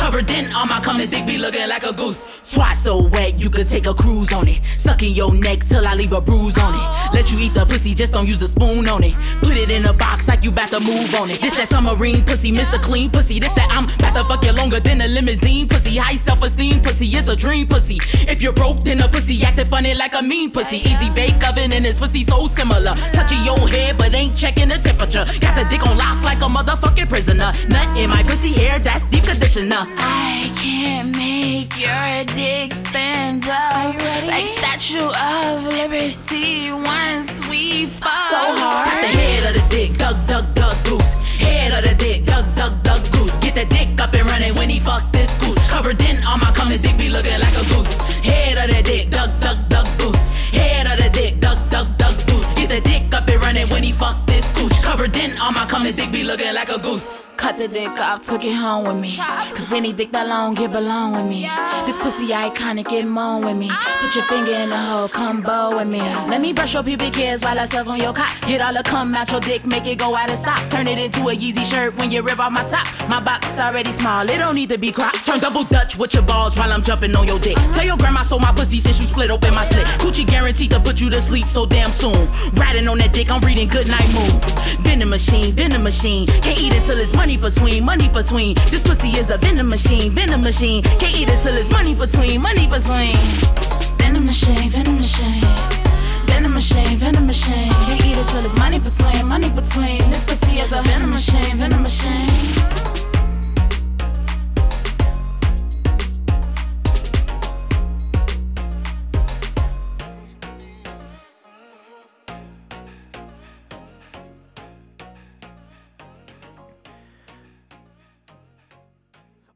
Covered 0.03 0.31
in 0.31 0.53
on 0.53 0.69
my 0.69 0.81
the 0.81 1.07
dick 1.07 1.25
be 1.27 1.39
looking 1.39 1.69
like 1.69 1.85
a 1.85 1.93
goose. 1.93 2.27
Swat 2.43 2.77
so 2.77 3.07
wet 3.07 3.39
you 3.39 3.49
could 3.49 3.69
take 3.69 3.87
a 3.87 3.95
cruise 3.95 4.33
on 4.33 4.49
it. 4.49 4.61
Suck 4.77 5.01
in 5.05 5.13
your 5.13 5.33
neck 5.33 5.61
till 5.61 5.87
I 5.87 5.95
leave 5.95 6.13
a 6.13 6.21
bruise 6.21 6.59
on 6.59 6.75
it. 6.75 7.15
Let 7.15 7.31
you 7.31 7.39
eat 7.39 7.55
the 7.55 7.65
pussy, 7.65 7.95
just 7.95 8.13
don't 8.13 8.27
use 8.27 8.43
a 8.43 8.49
spoon 8.49 8.89
on 8.89 9.05
it. 9.05 9.15
Put 9.41 9.57
it 9.57 9.71
in 9.71 9.87
a 9.87 9.93
box 9.93 10.27
like 10.27 10.43
you 10.43 10.51
bout 10.51 10.71
to 10.71 10.81
move 10.81 11.15
on 11.15 11.31
it. 11.31 11.41
This 11.41 11.57
that 11.57 11.69
submarine 11.69 12.25
pussy, 12.25 12.51
Mr. 12.51 12.83
Clean 12.83 13.11
pussy. 13.11 13.39
This 13.39 13.53
that 13.53 13.71
I'm 13.71 13.87
bout 13.99 14.15
to 14.17 14.25
fuck 14.25 14.45
you 14.45 14.53
longer 14.53 14.81
than 14.81 15.03
a 15.03 15.07
limousine 15.07 15.69
pussy. 15.69 15.97
High 15.97 16.17
self 16.17 16.43
esteem 16.43 16.83
pussy 16.83 17.07
is 17.15 17.29
a 17.29 17.37
dream 17.37 17.69
pussy. 17.69 17.99
If 18.29 18.43
you're 18.43 18.53
broke, 18.53 18.83
then 18.83 19.01
a 19.03 19.09
pussy 19.09 19.43
acting 19.45 19.67
funny 19.67 19.95
like 19.95 20.15
a 20.15 20.23
mean 20.23 20.51
pussy. 20.51 20.79
Easy 20.79 21.11
bake 21.11 21.49
oven 21.49 21.73
and 21.73 21.85
his 21.85 21.97
pussy 21.97 22.25
so 22.25 22.49
similar. 22.49 22.97
Touching 23.13 23.43
your 23.45 23.69
head 23.69 23.99
but 23.99 24.15
ain't 24.15 24.37
checking 24.37 24.69
the 24.69 24.79
temperature. 24.79 25.25
Got 25.41 25.55
the 25.57 25.65
dick 25.71 25.87
on 25.87 25.97
lock 25.97 26.23
like 26.25 26.39
a 26.39 26.49
motherfucking 26.49 27.09
prisoner. 27.09 27.53
Nut 27.69 27.97
in 27.97 28.11
my 28.11 28.25
pussy 28.25 28.53
hair, 28.53 28.81
that's 28.81 29.07
deep 29.07 29.25
conditioner. 29.25 29.87
I 29.99 30.53
can't 30.57 31.17
make 31.17 31.73
your 31.79 32.25
dick 32.37 32.73
stand 32.87 33.45
up 33.49 33.95
like 34.27 34.47
Statue 34.59 35.09
of 35.09 35.65
Liberty 35.65 36.71
once 36.71 37.49
we 37.49 37.87
fall. 38.01 38.31
so 38.31 38.41
hard. 38.61 38.89
Tap 38.89 39.01
the 39.03 39.09
head 39.09 39.57
of 39.57 39.63
the 39.63 39.69
dick, 39.77 39.97
duck, 39.99 40.17
duck, 40.27 40.47
duck, 40.55 40.77
goose. 40.85 41.13
Head 41.39 41.73
of 41.73 41.89
the 41.89 41.95
dick, 41.97 42.25
duck, 42.25 42.45
duck, 42.55 42.83
duck, 42.83 43.01
goose. 43.13 43.39
Get 43.41 43.55
the 43.55 43.65
dick 43.67 44.01
up 44.01 44.13
and 44.15 44.27
running 44.27 44.55
when 44.55 44.69
he 44.69 44.79
fuck 44.81 45.11
this 45.13 45.31
gooch. 45.41 45.59
Covered 45.69 46.01
in 46.01 46.23
all 46.25 46.39
my 46.39 46.53
cum, 46.53 46.69
the 46.69 46.79
dick 46.79 46.97
be 46.99 47.09
looking 47.09 47.39
like 47.41 47.57
a 47.57 47.65
goose. 47.75 47.95
Head 48.23 48.59
of 48.59 48.75
the 48.75 48.83
dick, 48.83 49.11
duck, 49.11 49.31
duck, 49.41 49.59
duck, 49.69 49.87
goose. 49.99 50.25
Head 50.51 50.87
of 50.87 51.03
the 51.03 51.11
dick, 51.11 51.41
duck, 51.41 51.59
duck, 51.71 51.89
duck, 51.97 52.15
goose. 52.27 52.55
Get 52.55 52.69
the 52.69 52.81
dick 52.81 53.13
up 53.15 53.29
and 53.29 53.41
running 53.41 53.69
when 53.71 53.83
he 53.83 53.93
fuck 53.93 54.27
this 54.27 54.55
gooch. 54.57 54.75
Covered 54.83 55.17
in 55.17 55.37
all 55.39 55.53
my 55.53 55.67
cum, 55.67 55.85
the 55.85 55.93
dick 55.93 56.13
be 56.13 56.23
looking 56.23 56.53
like 56.55 56.69
a 56.69 56.79
goose. 56.79 57.13
Cut 57.43 57.59
the 57.59 57.67
dick 57.67 57.89
off, 57.99 58.25
took 58.25 58.45
it 58.45 58.55
home 58.55 58.85
with 58.85 59.03
me. 59.03 59.17
Cause 59.17 59.73
any 59.73 59.93
dick 59.93 60.13
that 60.13 60.29
long, 60.29 60.55
get 60.55 60.71
belong 60.71 61.11
with 61.11 61.27
me. 61.27 61.43
This 61.87 61.99
pussy 61.99 62.29
iconic, 62.29 62.89
get 62.89 63.05
moan 63.05 63.45
with 63.45 63.57
me. 63.57 63.69
Put 63.69 64.15
your 64.15 64.23
finger 64.27 64.53
in 64.53 64.71
the 64.71 64.77
hole, 64.77 65.09
come 65.09 65.43
bow 65.43 65.77
with 65.77 65.89
me. 65.89 65.99
Let 66.31 66.41
me 66.41 66.53
brush 66.53 66.75
your 66.75 66.85
pubic 66.85 67.17
hairs 67.17 67.43
while 67.43 67.59
I 67.59 67.65
suck 67.65 67.89
on 67.89 67.99
your 67.99 68.13
cock. 68.13 68.31
Get 68.43 68.61
all 68.61 68.73
the 68.73 68.85
cum 68.85 69.13
out 69.17 69.29
your 69.33 69.41
dick, 69.41 69.67
make 69.67 69.87
it 69.87 69.99
go 69.99 70.15
out 70.15 70.31
of 70.31 70.39
stock. 70.39 70.61
Turn 70.71 70.87
it 70.87 70.99
into 70.99 71.27
a 71.31 71.35
Yeezy 71.35 71.65
shirt 71.65 71.97
when 71.97 72.13
you 72.13 72.23
rip 72.23 72.39
off 72.39 72.53
my 72.53 72.63
top. 72.63 72.87
My 73.09 73.19
box 73.19 73.59
already 73.59 73.91
small, 73.91 74.23
it 74.31 74.39
don't 74.39 74.55
need 74.55 74.69
to 74.69 74.79
be 74.79 74.93
cropped. 74.93 75.27
Turn 75.27 75.41
double 75.41 75.65
Dutch 75.65 75.97
with 75.99 76.15
your 76.15 76.23
balls 76.23 76.57
while 76.57 76.73
I'm 76.73 76.85
jumping 76.85 77.17
on 77.17 77.27
your 77.27 77.41
dick. 77.41 77.57
Tell 77.75 77.85
your 77.85 77.97
grandma 77.97 78.23
so 78.23 78.39
my 78.39 78.53
pussy 78.53 78.79
since 78.79 79.01
you 79.01 79.07
split 79.07 79.33
open 79.33 79.53
my 79.53 79.65
slit. 79.65 79.85
Coochie 79.99 80.25
guaranteed 80.25 80.71
to 80.71 80.79
put 80.79 81.01
you 81.01 81.11
to 81.11 81.21
sleep 81.21 81.47
so 81.47 81.67
damn 81.67 81.91
soon. 81.91 82.29
Riding 82.53 82.87
on 82.87 82.99
that 82.99 83.13
dick, 83.13 83.33
I'm 83.33 83.41
reading 83.41 83.67
good 83.67 83.89
night 83.89 84.09
moon. 84.15 84.85
Vending 84.85 85.09
machine, 85.09 85.53
vending 85.55 85.83
machine. 85.83 86.29
Can't 86.29 86.63
eat 86.63 86.73
it 86.73 86.85
till 86.85 86.99
it's 87.01 87.13
money 87.13 87.32
between, 87.37 87.85
money 87.85 88.09
between. 88.09 88.55
This 88.71 88.83
pussy 88.83 89.09
is 89.19 89.31
a 89.31 89.39
vending 89.39 89.69
machine, 89.69 90.13
vending 90.13 90.43
machine. 90.43 90.83
Can't 90.83 91.19
eat 91.19 91.29
it 91.29 91.43
till 91.43 91.57
it's 91.57 91.71
money 91.71 91.95
between, 91.95 92.43
money 92.43 92.67
between. 92.67 93.17
Venom 93.99 94.27
machine, 94.27 94.71
venom 94.71 94.97
machine. 94.97 95.43
Venom 96.27 96.55
machine, 96.55 96.97
venom 96.97 97.27
machine. 97.27 97.73
Can't 97.87 98.07
eat 98.07 98.19
it 98.19 98.29
till 98.29 98.45
it's 98.45 98.57
money 98.57 98.79
between, 98.79 99.27
money 99.27 99.49
between. 99.49 99.99
This 100.11 100.25
pussy 100.27 100.59
is 100.59 100.73
a 100.73 100.83
venom 100.83 101.11
machine, 101.11 101.57
venom 101.57 101.83
machine. 101.83 102.82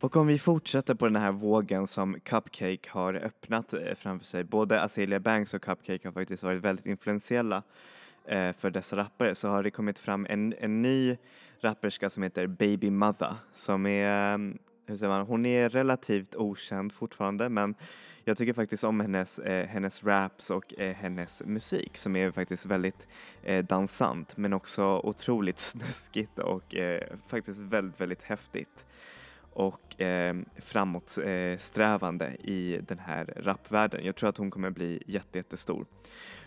Och 0.06 0.16
om 0.16 0.26
vi 0.26 0.38
fortsätter 0.38 0.94
på 0.94 1.04
den 1.04 1.16
här 1.16 1.32
vågen 1.32 1.86
som 1.86 2.20
Cupcake 2.20 2.90
har 2.90 3.14
öppnat 3.14 3.74
eh, 3.74 3.94
framför 3.96 4.26
sig, 4.26 4.44
både 4.44 4.82
Azealia 4.82 5.20
Banks 5.20 5.54
och 5.54 5.62
Cupcake 5.62 6.08
har 6.08 6.12
faktiskt 6.12 6.42
varit 6.42 6.62
väldigt 6.62 6.86
influentiella 6.86 7.62
eh, 8.24 8.52
för 8.52 8.70
dessa 8.70 8.96
rappare, 8.96 9.34
så 9.34 9.48
har 9.48 9.62
det 9.62 9.70
kommit 9.70 9.98
fram 9.98 10.26
en, 10.30 10.54
en 10.58 10.82
ny 10.82 11.16
rapperska 11.60 12.10
som 12.10 12.22
heter 12.22 12.46
Baby 12.46 12.90
Mother 12.90 13.34
som 13.52 13.86
är, 13.86 14.32
eh, 14.32 14.38
hur 14.86 14.96
säger 14.96 15.08
man, 15.08 15.26
hon 15.26 15.46
är 15.46 15.68
relativt 15.68 16.36
okänd 16.36 16.92
fortfarande 16.92 17.48
men 17.48 17.74
jag 18.24 18.36
tycker 18.36 18.52
faktiskt 18.52 18.84
om 18.84 19.00
hennes, 19.00 19.38
eh, 19.38 19.66
hennes 19.66 20.04
raps 20.04 20.50
och 20.50 20.80
eh, 20.80 20.94
hennes 20.94 21.42
musik 21.46 21.96
som 21.96 22.16
är 22.16 22.30
faktiskt 22.30 22.66
väldigt 22.66 23.08
eh, 23.42 23.64
dansant 23.64 24.36
men 24.36 24.52
också 24.52 25.00
otroligt 25.04 25.58
snuskigt 25.72 26.38
och 26.38 26.74
eh, 26.74 27.02
faktiskt 27.26 27.60
väldigt, 27.60 28.00
väldigt 28.00 28.22
häftigt 28.22 28.86
och 29.56 30.00
eh, 30.00 30.36
framåtsträvande 30.58 32.36
i 32.42 32.80
den 32.88 32.98
här 32.98 33.32
rapvärlden. 33.36 34.04
Jag 34.04 34.16
tror 34.16 34.28
att 34.28 34.36
hon 34.36 34.50
kommer 34.50 34.70
bli 34.70 35.02
jätte, 35.06 35.38
jättestor. 35.38 35.86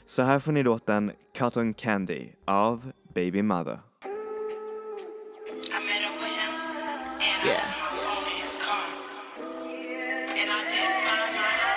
Så 0.06 0.24
här 0.24 0.40
får 0.40 0.52
ni 0.52 0.64
låten 0.64 1.12
Cotton 1.38 1.74
Candy 1.74 2.28
av 2.46 2.92
Baby 3.14 3.42
Mother. 3.42 3.80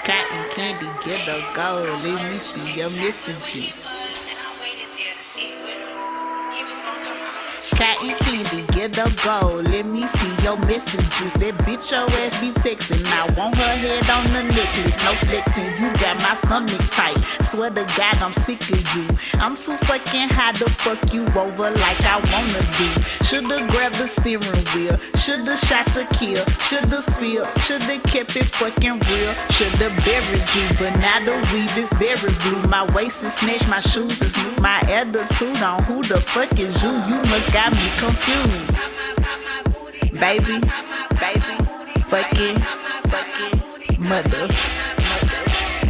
Cotton 0.07 0.45
candy, 0.55 0.87
get 1.07 1.29
a 1.29 1.41
go. 1.55 1.83
Let 1.83 2.33
me 2.33 2.39
see 2.39 2.81
your 2.81 2.91
messages. 2.91 3.73
buzz 3.75 3.92
Cotton 7.83 8.15
candy, 8.21 8.63
get 8.73 8.97
a 8.97 9.11
go. 9.25 9.61
Let 9.61 9.87
me 9.87 10.03
see 10.07 10.45
your 10.45 10.57
messages. 10.71 11.33
That 11.43 11.55
bitch 11.67 11.91
your 11.91 12.07
ass 12.23 12.41
be 12.41 12.51
texting. 12.63 13.05
I 13.11 13.27
want 13.35 13.57
her 13.57 13.75
head 13.83 14.09
on 14.09 14.23
the 14.31 14.45
necklace. 14.55 14.97
No 15.03 15.13
flexing, 15.27 15.73
you 15.83 15.91
got 15.99 16.17
my 16.23 16.35
stomach 16.37 16.81
tight. 16.95 17.19
Swear 17.51 17.71
to 17.71 17.83
God, 17.99 18.17
I'm 18.23 18.33
sick 18.45 18.63
of 18.71 18.87
you. 18.95 19.09
I'm 19.41 19.57
too 19.57 19.77
fucking 19.89 20.29
high 20.29 20.53
to 20.53 20.71
fuck 20.71 21.13
you 21.13 21.27
over 21.35 21.71
like 21.71 22.01
I 22.07 22.23
wanna 22.31 22.63
be. 22.79 22.89
Shoulda 23.27 23.67
grabbed 23.73 23.97
the 23.97 24.07
steering 24.07 24.65
wheel. 24.75 24.97
Shoulda 25.17 25.57
shot 25.57 25.87
to 25.99 26.07
kill. 26.15 26.45
Shoulda 26.71 27.03
spilled. 27.03 27.49
Shoulda 27.67 27.99
kept 28.07 28.37
it 28.37 28.47
fucking 28.47 29.01
real. 29.11 29.35
Shoulda 29.51 29.91
buried 30.07 30.47
you, 30.55 30.67
but 30.79 30.95
now 31.03 31.19
the 31.19 31.35
weave 31.51 31.77
is 31.77 31.91
very 31.99 32.33
blue. 32.47 32.63
My 32.69 32.85
waist 32.95 33.25
is 33.25 33.35
snatched, 33.35 33.69
my 33.69 33.81
shoes 33.81 34.21
is 34.21 34.37
new. 34.37 34.63
My 34.63 34.79
attitude 34.87 35.61
on 35.63 35.83
who 35.83 36.03
the 36.03 36.21
fuck 36.21 36.57
is 36.61 36.81
you? 36.81 36.93
You 37.11 37.19
must 37.27 37.53
got 37.53 37.72
me 37.73 37.89
confused. 37.99 38.73
Baby, 40.21 40.61
baby, 41.23 41.57
fucking, 42.13 42.59
fucking, 43.13 43.57
mother, 43.99 44.49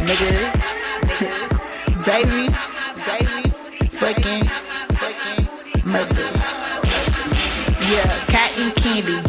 nigga, 0.07 0.33
baby, 2.05 2.43
baby, 3.07 3.49
fucking, 3.99 4.45
fucking, 4.99 5.47
mother. 5.85 6.29
Yeah, 7.91 8.25
cotton 8.27 8.71
candy, 8.71 9.21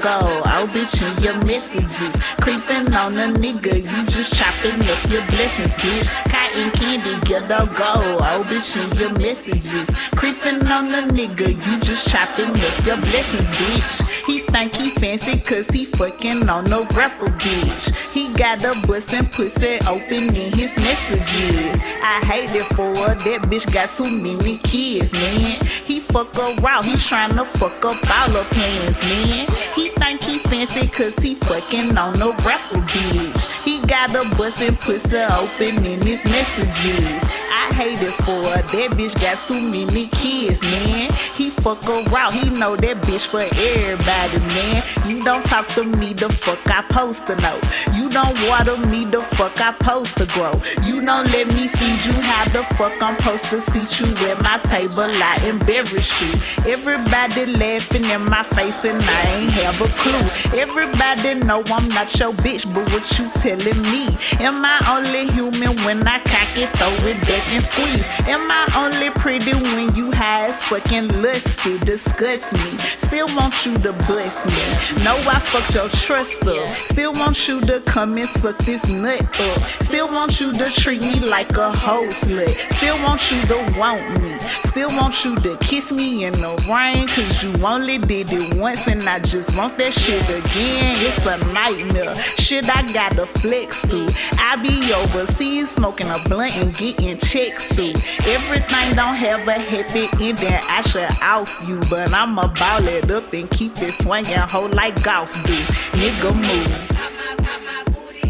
go. 0.00 0.42
I'll 0.44 0.68
bitch 0.68 1.02
in 1.02 1.22
your 1.22 1.44
messages. 1.44 2.22
Creeping 2.40 2.94
on 2.94 3.18
a 3.18 3.26
nigga, 3.26 3.74
you 3.76 4.06
just 4.06 4.34
chopping 4.34 4.80
up 4.80 5.10
your 5.10 5.26
blessings, 5.26 5.72
bitch. 5.82 6.26
Cotton 6.56 6.70
candy, 6.70 7.20
get 7.26 7.44
a 7.44 7.66
go. 7.76 8.18
I'll 8.18 8.42
bitch 8.44 8.82
in 8.82 8.98
your 8.98 9.12
messages. 9.18 9.86
Creeping 10.16 10.66
on 10.66 10.90
the 10.90 11.02
nigga, 11.12 11.48
you 11.50 11.80
just 11.80 12.08
chopping 12.08 12.48
up 12.48 12.86
your 12.86 12.96
blessings, 12.96 13.48
bitch. 13.58 14.24
He 14.24 14.40
think 14.40 14.74
he 14.74 14.88
fancy 14.90 15.38
cause 15.38 15.68
he 15.68 15.84
fucking 15.84 16.48
on 16.48 16.64
no 16.64 16.86
grapple, 16.86 17.28
bitch. 17.28 17.94
He 18.12 18.32
got 18.32 18.64
a 18.64 18.86
bustin' 18.86 19.26
pussy 19.26 19.78
open 19.86 20.34
in 20.34 20.52
his 20.54 20.74
messages. 20.76 21.78
I 22.02 22.24
hate 22.24 22.50
it 22.54 22.64
for 22.74 22.88
her, 23.04 23.14
that 23.14 23.42
bitch 23.50 23.70
got 23.70 23.90
too 23.90 24.10
many 24.18 24.56
kids, 24.58 25.12
man. 25.12 25.62
He 25.84 26.00
fuck 26.00 26.34
around, 26.38 26.86
he 26.86 26.94
tryna 26.94 27.46
fuck 27.58 27.84
up 27.84 27.96
all 28.10 28.30
her 28.30 28.48
plans, 28.48 28.96
man. 29.02 29.46
He 29.74 29.90
think 29.90 30.22
he 30.22 30.38
fancy 30.38 30.88
cause 30.88 31.14
he 31.18 31.34
fucking 31.34 31.98
on 31.98 32.18
no 32.18 32.32
grapple, 32.38 32.80
bitch. 32.80 33.62
He 33.62 33.75
got 33.86 34.10
a 34.10 34.36
bustin' 34.36 34.76
pussy 34.76 35.16
open 35.16 35.86
in 35.86 36.00
his 36.02 36.22
messages. 36.24 37.45
I 37.76 37.80
hate 37.80 38.00
it 38.00 38.16
for 38.24 38.40
that 38.40 38.90
bitch 38.96 39.20
got 39.20 39.36
too 39.46 39.60
many 39.60 40.06
kids, 40.08 40.58
man. 40.62 41.12
He 41.34 41.50
fuck 41.50 41.84
around, 41.84 42.32
he 42.32 42.48
know 42.48 42.74
that 42.74 43.02
bitch 43.02 43.26
for 43.26 43.44
everybody, 43.44 44.38
man. 44.56 44.82
You 45.06 45.22
don't 45.22 45.44
talk 45.44 45.68
to 45.76 45.84
me, 45.84 46.14
the 46.14 46.30
fuck 46.30 46.58
I 46.66 46.80
post 46.88 47.26
to 47.26 47.36
know. 47.36 47.60
You 47.92 48.08
don't 48.08 48.32
water 48.48 48.78
me, 48.88 49.04
the 49.04 49.20
fuck 49.20 49.60
I 49.60 49.72
post 49.72 50.16
to 50.16 50.26
grow. 50.32 50.58
You 50.84 51.02
don't 51.02 51.30
let 51.32 51.48
me 51.48 51.68
feed 51.68 52.00
you, 52.06 52.16
how 52.22 52.48
the 52.48 52.64
fuck 52.76 52.94
I'm 53.02 53.14
supposed 53.20 53.44
to 53.52 53.60
seat 53.70 54.00
you 54.00 54.08
at 54.28 54.40
my 54.40 54.56
table, 54.72 55.04
I 55.04 55.36
embarrass 55.44 56.08
you. 56.22 56.32
Everybody 56.64 57.44
laughing 57.44 58.04
in 58.04 58.24
my 58.24 58.42
face 58.56 58.82
and 58.84 59.02
I 59.02 59.20
ain't 59.36 59.52
have 59.52 59.78
a 59.82 59.88
clue. 60.00 60.58
Everybody 60.58 61.34
know 61.44 61.62
I'm 61.66 61.88
not 61.90 62.08
your 62.18 62.32
bitch, 62.32 62.64
but 62.72 62.90
what 62.90 63.04
you 63.18 63.28
telling 63.44 63.82
me? 63.92 64.16
Am 64.40 64.64
I 64.64 64.80
only 64.88 65.30
human 65.30 65.76
when 65.84 66.08
I 66.08 66.20
cock 66.20 66.56
it, 66.56 66.70
throw 66.78 67.08
it 67.08 67.20
back 67.20 67.44
and 67.52 67.65
squeeze? 67.72 68.04
Am 68.28 68.50
I 68.50 68.64
only 68.76 69.10
pretty 69.10 69.52
when 69.54 69.94
you 69.94 70.10
high 70.12 70.48
as 70.48 70.62
fucking 70.64 71.08
lusty? 71.22 71.78
Disgust 71.78 72.52
me. 72.52 72.78
Still 73.06 73.28
want 73.36 73.64
you 73.64 73.74
to 73.78 73.92
bless 73.92 74.34
me. 74.46 75.04
Know 75.04 75.16
I 75.28 75.38
fucked 75.40 75.74
your 75.74 75.88
trust 75.88 76.42
up. 76.46 76.68
Still 76.68 77.12
want 77.12 77.48
you 77.48 77.60
to 77.62 77.80
come 77.80 78.16
and 78.16 78.28
suck 78.28 78.58
this 78.58 78.86
nut 78.88 79.22
up. 79.22 79.60
Still 79.82 80.08
want 80.08 80.40
you 80.40 80.52
to 80.52 80.70
treat 80.70 81.00
me 81.00 81.20
like 81.20 81.56
a 81.56 81.72
hoe 81.72 82.08
slut. 82.08 82.54
Still 82.74 82.96
want 83.04 83.30
you 83.30 83.40
to 83.46 83.78
want 83.78 84.22
me. 84.22 84.38
Still 84.66 84.90
want 84.96 85.24
you 85.24 85.36
to 85.36 85.56
kiss 85.58 85.90
me 85.90 86.24
in 86.24 86.32
the 86.34 86.54
rain. 86.68 87.06
Cause 87.08 87.42
you 87.42 87.52
only 87.64 87.98
did 87.98 88.28
it 88.30 88.54
once 88.54 88.86
and 88.88 89.02
I 89.08 89.20
just 89.20 89.56
want 89.56 89.78
that 89.78 89.92
shit 89.92 90.22
again. 90.28 90.96
It's 90.98 91.24
a 91.26 91.38
nightmare. 91.52 92.14
Shit 92.16 92.68
I 92.74 92.82
gotta 92.92 93.26
flex 93.26 93.84
through. 93.86 94.08
I 94.38 94.56
be 94.56 94.92
overseas 94.92 95.70
smoking 95.70 96.08
a 96.08 96.18
blunt 96.28 96.56
and 96.56 96.74
getting 96.74 97.18
Everything 97.58 98.94
don't 98.94 99.14
have 99.16 99.48
a 99.48 99.54
happy 99.54 100.08
ending. 100.22 100.60
I 100.68 100.82
should 100.82 101.10
off 101.22 101.48
you, 101.66 101.80
but 101.88 102.12
I'ma 102.12 102.48
ball 102.54 102.86
it 102.86 103.10
up 103.10 103.32
and 103.32 103.48
keep 103.50 103.72
it 103.78 103.92
swinging, 104.02 104.38
hoe 104.38 104.66
like 104.66 105.02
golf 105.02 105.32
do. 105.44 105.54
Nigga 105.96 106.34
move, 106.34 106.74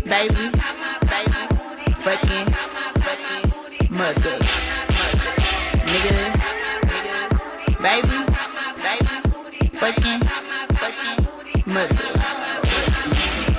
baby, 0.05 0.51
baby, 1.11 1.33
fucking, 2.03 2.47
mother, 3.91 4.39
nigga, 5.91 6.17
baby, 7.83 8.19
baby, 8.83 9.09
fucking, 9.79 10.21
fucking 10.77 11.19
mother. 11.67 12.12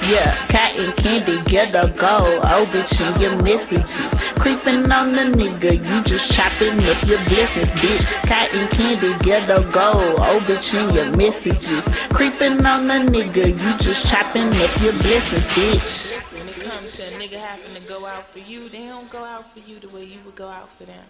Yeah, 0.10 0.34
cotton 0.47 0.93
candy, 0.93 1.41
get 1.49 1.75
a 1.75 1.89
go. 1.89 2.39
Oh, 2.41 2.65
bitch, 2.71 3.01
in 3.01 3.19
your 3.19 3.36
messages. 3.43 4.26
Creeping 4.39 4.91
on 4.91 5.13
the 5.13 5.23
nigga, 5.23 5.73
you 5.73 6.04
just 6.04 6.32
chopping 6.32 6.78
up 6.89 7.02
your 7.08 7.17
business, 7.26 7.69
bitch. 7.82 8.06
Cotton 8.28 8.67
candy, 8.69 9.17
get 9.23 9.50
a 9.50 9.63
go. 9.71 9.91
Oh, 10.17 10.39
bitch, 10.45 10.73
in 10.73 10.93
your 10.93 11.15
messages. 11.15 11.84
Creeping 12.13 12.65
on 12.65 12.88
the 12.88 12.93
nigga, 12.95 13.47
you 13.47 13.78
just 13.78 14.08
chopping 14.08 14.47
up 14.47 14.82
your 14.82 14.93
blessings, 14.93 15.43
bitch. 15.54 16.13
When 16.34 16.47
it 16.47 16.60
comes 16.60 16.97
to 16.97 17.04
a 17.04 17.12
nigga 17.19 17.39
having 17.39 17.73
to 17.76 17.82
go 17.82 18.06
out 18.06 18.26
for 18.26 18.39
you, 18.39 18.69
they 18.69 18.86
don't 18.88 19.10
go 19.10 19.23
out 19.23 19.52
for 19.52 19.60
you 19.60 19.80
the 19.80 19.89
way 19.89 20.04
you 20.04 20.19
would 20.26 20.36
go 20.36 20.47
out 20.47 20.71
for 20.71 20.86
them. 20.86 21.06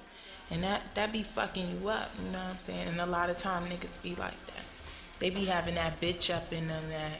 And 0.49 0.63
that, 0.63 0.81
that 0.95 1.11
be 1.11 1.23
fucking 1.23 1.79
you 1.81 1.89
up, 1.89 2.11
you 2.23 2.31
know 2.31 2.39
what 2.39 2.47
I'm 2.47 2.57
saying? 2.57 2.87
And 2.87 3.01
a 3.01 3.05
lot 3.05 3.29
of 3.29 3.37
time 3.37 3.65
niggas 3.65 4.01
be 4.01 4.15
like 4.15 4.45
that. 4.47 4.63
They 5.19 5.29
be 5.29 5.45
having 5.45 5.75
that 5.75 5.99
bitch 5.99 6.33
up 6.33 6.53
in 6.53 6.67
them 6.67 6.83
that 6.89 7.19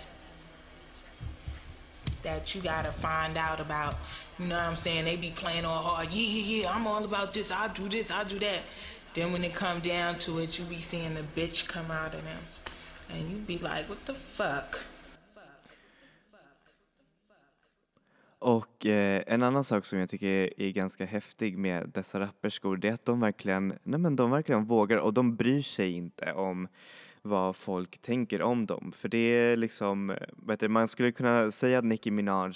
that 2.23 2.56
you 2.56 2.62
gotta 2.62 2.91
find 2.91 3.38
out 3.38 3.60
about. 3.60 3.95
You 4.39 4.47
know 4.47 4.58
what 4.58 4.65
I'm 4.65 4.75
saying? 4.75 5.06
They 5.06 5.15
be 5.15 5.32
playing 5.32 5.65
all 5.65 5.84
hard. 5.84 6.13
Yeah, 6.13 6.27
yeah, 6.27 6.62
yeah. 6.62 6.75
I'm 6.75 6.88
all 6.88 7.03
about 7.03 7.34
this. 7.34 7.51
I 7.51 7.67
do 7.67 7.88
this. 7.89 8.12
I 8.12 8.23
do 8.23 8.39
that. 8.39 8.62
Then 9.13 9.32
when 9.34 9.43
it 9.43 9.53
come 9.53 9.80
down 9.80 10.17
to 10.17 10.39
it, 10.39 10.60
you 10.60 10.65
be 10.65 10.80
seeing 10.80 11.15
the 11.15 11.23
bitch 11.36 11.67
come 11.67 11.89
out 11.91 12.13
of 12.13 12.23
them, 12.23 12.43
and 13.10 13.30
you 13.30 13.38
be 13.38 13.58
like, 13.58 13.89
what 13.89 14.06
the 14.06 14.13
fuck? 14.13 14.86
Och 18.39 18.86
eh, 18.86 19.23
en 19.27 19.43
annan 19.43 19.63
sak 19.63 19.86
som 19.86 19.99
jag 19.99 20.10
tycker 20.10 20.27
är, 20.27 20.62
är 20.62 20.71
ganska 20.71 21.06
häftig 21.06 21.58
med 21.58 21.89
dessa 21.93 22.19
rapperskor 22.19 22.77
det 22.77 22.88
är 22.88 22.93
att 22.93 23.06
de 23.06 23.19
verkligen, 23.19 23.73
nej 23.84 23.99
men 23.99 24.15
de 24.15 24.32
verkligen 24.32 24.65
vågar 24.65 24.97
och 24.97 25.13
de 25.13 25.36
bryr 25.36 25.62
sig 25.62 25.91
inte 25.91 26.34
om 26.34 26.67
vad 27.28 27.56
folk 27.56 27.98
tänker 27.98 28.42
om 28.42 28.66
dem. 28.66 28.94
För 28.96 29.10
det 29.10 29.18
är 29.18 29.58
liksom, 29.58 30.16
vet 30.48 30.60
du, 30.60 30.68
man 30.68 30.88
skulle 30.88 31.12
kunna 31.12 31.52
säga 31.52 31.80
att 31.80 31.86
Nicki 31.86 32.12
Minaj 32.12 32.54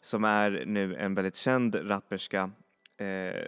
som 0.00 0.24
är 0.24 0.64
nu 0.66 0.96
en 0.96 1.14
väldigt 1.14 1.36
känd 1.36 1.90
rapperska 1.90 2.50
eh, 2.96 3.42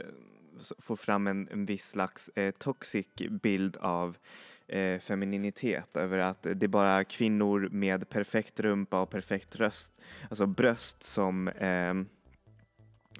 får 0.78 0.96
fram 0.96 1.26
en, 1.26 1.48
en 1.48 1.66
viss 1.66 1.88
slags 1.88 2.28
eh, 2.28 2.50
toxic 2.50 3.06
bild 3.42 3.76
av 3.76 4.16
eh, 4.68 5.00
femininitet, 5.00 5.96
över 5.96 6.18
att 6.18 6.42
det 6.42 6.62
är 6.62 6.68
bara 6.68 7.04
kvinnor 7.04 7.68
med 7.72 8.08
perfekt 8.08 8.60
rumpa 8.60 9.00
och 9.00 9.10
perfekt 9.10 9.56
röst, 9.56 9.92
alltså 10.28 10.46
bröst 10.46 11.02
som 11.02 11.48
eh, 11.48 11.94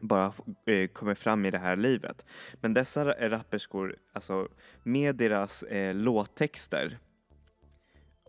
bara 0.00 0.32
eh, 0.66 0.88
kommer 0.88 1.14
fram 1.14 1.46
i 1.46 1.50
det 1.50 1.58
här 1.58 1.76
livet. 1.76 2.26
Men 2.60 2.74
dessa 2.74 3.28
rapperskor, 3.28 3.96
alltså 4.12 4.48
med 4.82 5.16
deras 5.16 5.62
eh, 5.62 5.94
låttexter 5.94 6.98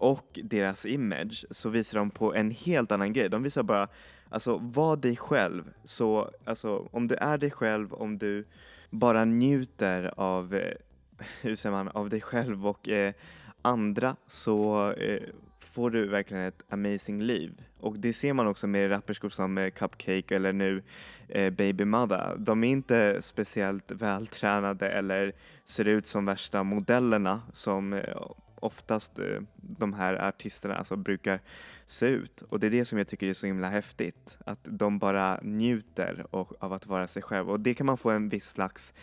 och 0.02 0.40
deras 0.44 0.86
image 0.86 1.46
så 1.52 1.70
visar 1.70 2.00
de 2.00 2.10
på 2.10 2.34
en 2.36 2.52
helt 2.52 2.92
annan 2.92 3.14
grej. 3.14 3.30
De 3.30 3.44
visar 3.44 3.64
bara, 3.64 3.88
alltså 4.30 4.58
var 4.58 4.98
dig 4.98 5.18
själv. 5.18 5.64
Så 5.84 6.32
alltså 6.46 6.90
om 6.92 7.08
du 7.08 7.16
är 7.16 7.38
dig 7.38 7.52
själv, 7.52 7.94
om 7.94 8.18
du 8.18 8.46
bara 8.90 9.26
njuter 9.26 10.14
av, 10.18 10.56
eh, 10.56 10.74
hur 11.42 11.56
säger 11.56 11.76
man, 11.76 11.88
av 11.88 12.10
dig 12.10 12.22
själv 12.22 12.68
och 12.68 12.90
eh, 12.90 13.14
andra 13.62 14.16
så 14.28 14.92
eh, 14.92 15.22
får 15.60 15.90
du 15.90 16.08
verkligen 16.08 16.44
ett 16.44 16.64
amazing 16.70 17.22
liv. 17.22 17.62
Och 17.80 18.00
det 18.00 18.14
ser 18.14 18.34
man 18.34 18.48
också 18.48 18.68
med 18.68 18.92
rapperskor 18.92 19.30
som 19.30 19.58
eh, 19.58 19.70
Cupcake 19.70 20.36
eller 20.36 20.54
nu 20.54 20.84
eh, 21.28 21.50
Baby 21.50 21.86
Mother. 21.86 22.36
De 22.38 22.64
är 22.64 22.70
inte 22.70 23.22
speciellt 23.22 23.92
vältränade 23.92 24.90
eller 24.90 25.34
ser 25.66 25.86
ut 25.86 26.06
som 26.06 26.26
värsta 26.26 26.64
modellerna 26.64 27.42
som 27.54 27.94
eh, 27.94 28.16
oftast 28.62 29.20
eh, 29.20 29.42
de 29.56 29.94
här 29.94 30.28
artisterna 30.28 30.76
alltså 30.76 30.96
brukar 30.96 31.40
se 31.86 32.06
ut. 32.06 32.42
Och 32.42 32.60
det 32.60 32.68
är 32.68 32.72
det 32.72 32.86
som 32.86 32.98
jag 32.98 33.08
tycker 33.08 33.28
är 33.28 33.34
så 33.34 33.48
himla 33.48 33.70
häftigt. 33.70 34.38
Att 34.46 34.60
de 34.64 35.00
bara 35.00 35.40
njuter 35.42 36.26
av 36.32 36.74
att 36.74 36.86
vara 36.86 37.08
sig 37.08 37.24
själv. 37.24 37.50
Och 37.50 37.60
det 37.60 37.74
kan 37.74 37.86
man 37.86 37.98
få 37.98 38.10
en 38.10 38.30
viss 38.30 38.50
slags 38.50 38.94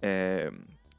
eh, 0.00 0.52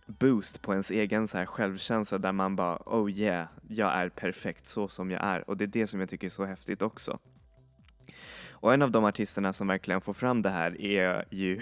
boost 0.06 0.62
på 0.62 0.72
ens 0.72 0.92
egen 0.92 1.28
så 1.28 1.38
här 1.38 1.46
självkänsla 1.46 2.18
där 2.18 2.32
man 2.32 2.56
bara 2.56 2.78
oh 2.86 3.12
yeah, 3.12 3.48
jag 3.68 3.94
är 3.94 4.10
perfekt 4.10 4.68
så 4.68 4.88
som 4.88 5.12
jag 5.12 5.24
är. 5.24 5.50
Och 5.50 5.58
det 5.58 5.66
är 5.66 5.68
det 5.68 5.88
som 5.88 6.00
jag 6.00 6.10
tycker 6.10 6.28
är 6.28 6.32
så 6.32 6.46
häftigt 6.46 6.82
också. 6.82 7.20
Och 8.52 8.74
en 8.74 8.82
av 8.82 8.92
de 8.92 9.06
artisterna 9.06 9.54
som 9.54 9.68
verkligen 9.68 10.02
får 10.02 10.14
fram 10.14 10.42
det 10.42 10.50
här 10.50 10.82
är 10.82 11.26
ju 11.30 11.62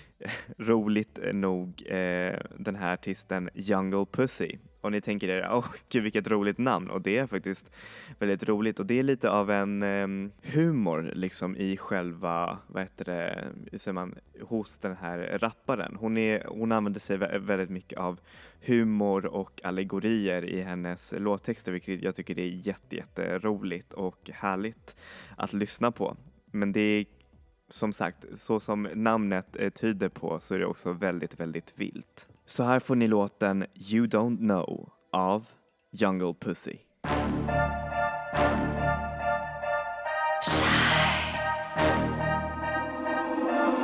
roligt 0.58 1.18
nog 1.32 1.82
eh, 1.86 2.40
den 2.58 2.76
här 2.76 2.94
artisten 2.94 3.50
Jungle 3.54 4.06
Pussy. 4.12 4.58
Och 4.82 4.92
ni 4.92 5.00
tänker 5.00 5.28
er, 5.28 5.48
åh 5.52 5.66
gud 5.88 6.02
vilket 6.02 6.28
roligt 6.28 6.58
namn 6.58 6.90
och 6.90 7.02
det 7.02 7.18
är 7.18 7.26
faktiskt 7.26 7.70
väldigt 8.18 8.48
roligt 8.48 8.80
och 8.80 8.86
det 8.86 8.98
är 8.98 9.02
lite 9.02 9.30
av 9.30 9.50
en 9.50 9.82
em, 9.82 10.32
humor 10.42 11.12
liksom 11.14 11.56
i 11.56 11.76
själva, 11.76 12.58
vad 12.66 12.82
heter 12.82 13.04
det, 13.04 13.44
hur 13.70 13.78
säger 13.78 13.92
man, 13.92 14.14
hos 14.40 14.78
den 14.78 14.96
här 14.96 15.38
rapparen. 15.40 15.96
Hon, 16.00 16.16
är, 16.16 16.44
hon 16.48 16.72
använder 16.72 17.00
sig 17.00 17.16
väldigt 17.16 17.70
mycket 17.70 17.98
av 17.98 18.20
humor 18.60 19.26
och 19.26 19.60
allegorier 19.64 20.44
i 20.44 20.60
hennes 20.60 21.14
låttexter 21.18 21.72
vilket 21.72 22.02
jag 22.02 22.14
tycker 22.14 22.38
är 22.38 22.46
jätte, 22.46 22.96
jätteroligt 22.96 23.92
och 23.92 24.30
härligt 24.32 24.96
att 25.36 25.52
lyssna 25.52 25.92
på. 25.92 26.16
Men 26.46 26.72
det 26.72 26.80
är 26.80 27.06
som 27.68 27.92
sagt, 27.92 28.24
så 28.34 28.60
som 28.60 28.82
namnet 28.94 29.56
eh, 29.56 29.70
tyder 29.70 30.08
på 30.08 30.40
så 30.40 30.54
är 30.54 30.58
det 30.58 30.66
också 30.66 30.92
väldigt, 30.92 31.40
väldigt 31.40 31.72
vilt. 31.76 32.28
Så 32.52 32.62
här 32.62 32.80
får 32.80 32.96
ni 32.96 33.08
låten 33.08 33.64
You 33.90 34.06
Don't 34.06 34.38
Know 34.38 34.88
av 35.12 35.46
Jungle 35.92 36.34
Pussy. 36.40 36.76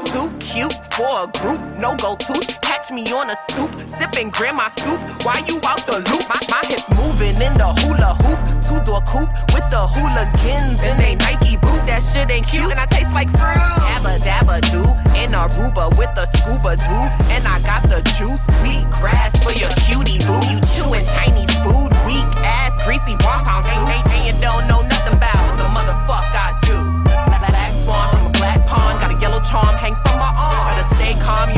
Too 0.06 0.28
cute 0.40 0.78
for 0.96 1.12
a 1.24 1.30
group, 1.40 1.60
no 1.78 1.90
go 1.96 2.16
tooth. 2.16 2.60
Catch 2.60 2.90
me 2.90 3.12
on 3.12 3.30
a 3.30 3.36
stoop, 3.48 3.70
sipping 3.98 4.30
grandma 4.30 4.68
soup. 4.68 5.00
Why 5.24 5.40
you 5.48 5.56
out 5.70 5.82
the 5.86 5.98
loop? 6.08 6.24
My, 6.28 6.40
my 6.50 6.62
hips 6.68 6.88
moving 7.00 7.36
in 7.46 7.54
the 7.62 7.68
hula 7.80 8.12
hoop, 8.22 8.40
two 8.68 8.78
door 8.84 9.00
coupe 9.08 9.32
with 9.56 9.64
the 9.72 9.80
hooligans 9.80 10.78
and 10.84 11.00
they 11.00 11.16
Nike 11.16 11.56
boots. 11.56 11.88
That 11.88 12.04
shit 12.04 12.28
ain't 12.28 12.46
cute, 12.46 12.68
and 12.68 12.78
I 12.78 12.84
taste 12.84 13.12
like 13.16 13.32
fruit. 13.32 13.56
Dabba 13.80 14.20
dabba 14.20 14.60
do 14.68 14.84
in 15.16 15.32
Aruba 15.32 15.88
with 15.96 16.12
a 16.20 16.28
scuba 16.36 16.76
do, 16.76 16.98
and 17.32 17.42
I 17.48 17.56
got 17.64 17.88
the 17.88 18.04
juice. 18.20 18.44
Wheat 18.60 18.84
grass 18.92 19.32
for 19.40 19.56
your 19.56 19.72
cutie 19.88 20.20
boo. 20.28 20.36
You 20.52 20.60
chewing 20.60 21.08
Chinese 21.16 21.56
food, 21.64 21.88
weak 22.04 22.28
ass, 22.44 22.76
greasy 22.84 23.16
wonton 23.24 23.64
soup. 23.64 23.88
And 23.88 24.22
you 24.28 24.36
don't 24.44 24.68
know 24.68 24.84
nothing 24.84 25.16
about 25.16 25.40
what 25.48 25.56
the 25.56 25.68
motherfuck 25.72 26.28
I 26.36 26.52
do. 26.68 26.76
Black 27.08 27.72
swan 27.72 28.12
from 28.12 28.26
a 28.28 28.32
black 28.36 28.60
pond, 28.68 29.00
got 29.00 29.08
a 29.08 29.16
yellow 29.16 29.40
charm 29.40 29.72
hang 29.80 29.96
from 30.04 30.20
my 30.20 30.28
arm. 30.36 30.76
Better 30.76 30.94
stay 30.94 31.16
calm, 31.24 31.48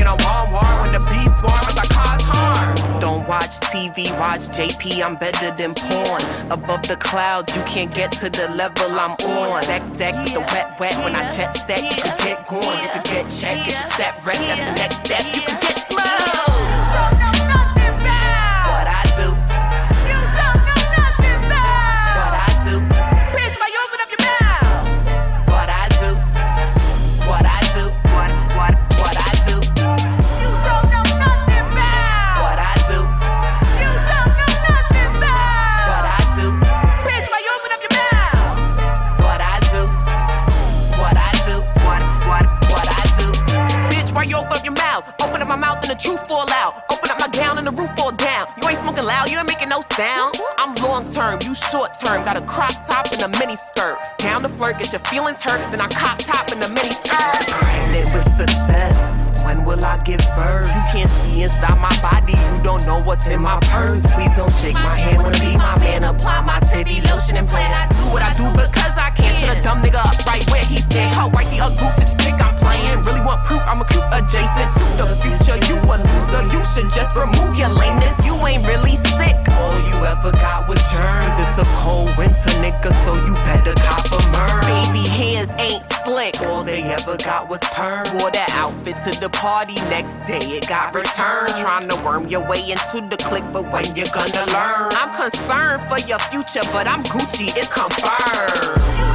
TV, 3.70 4.10
watch 4.18 4.48
JP, 4.50 5.00
I'm 5.00 5.14
better 5.14 5.54
than 5.54 5.74
porn. 5.74 6.22
Above 6.50 6.82
the 6.88 6.96
clouds, 6.96 7.54
you 7.54 7.62
can't 7.62 7.94
get 7.94 8.10
to 8.12 8.28
the 8.28 8.48
level 8.56 8.90
I'm 8.98 9.12
on. 9.12 9.62
Deck 9.62 9.82
deck 9.96 10.14
with 10.24 10.34
the 10.34 10.40
wet 10.40 10.78
wet 10.80 10.96
when 11.04 11.14
I 11.14 11.22
jet 11.36 11.56
set, 11.56 11.80
you 11.80 12.02
can 12.02 12.18
get 12.18 12.48
going, 12.48 12.64
you 12.82 12.88
can 12.88 13.02
get 13.04 13.30
checked, 13.30 13.66
get 13.66 13.78
your 13.78 13.90
set 13.94 14.26
rep, 14.26 14.36
that's 14.36 14.58
the 14.58 14.74
next 14.74 14.96
step. 15.06 15.22
You 15.36 15.42
can 15.42 15.60
get 15.60 15.89
hurt, 55.42 55.70
then 55.70 55.80
I 55.80 55.89
slick. 86.10 86.40
All 86.46 86.64
they 86.64 86.82
ever 86.82 87.16
got 87.16 87.48
was 87.48 87.60
perm. 87.72 88.04
Wore 88.18 88.30
that 88.30 88.50
outfit 88.54 88.96
to 89.04 89.20
the 89.20 89.30
party. 89.30 89.74
Next 89.88 90.14
day 90.26 90.42
it 90.58 90.68
got 90.68 90.94
returned. 90.94 91.54
Trying 91.56 91.88
to 91.88 91.96
worm 92.04 92.26
your 92.28 92.46
way 92.46 92.60
into 92.70 93.06
the 93.08 93.16
clique, 93.16 93.44
but 93.52 93.70
when 93.72 93.84
you 93.96 94.04
gonna 94.12 94.46
learn? 94.52 94.90
I'm 94.92 95.12
concerned 95.14 95.82
for 95.88 95.98
your 96.06 96.18
future, 96.18 96.66
but 96.72 96.86
I'm 96.86 97.02
Gucci. 97.04 97.48
It's 97.56 97.72
confirmed. 97.72 99.09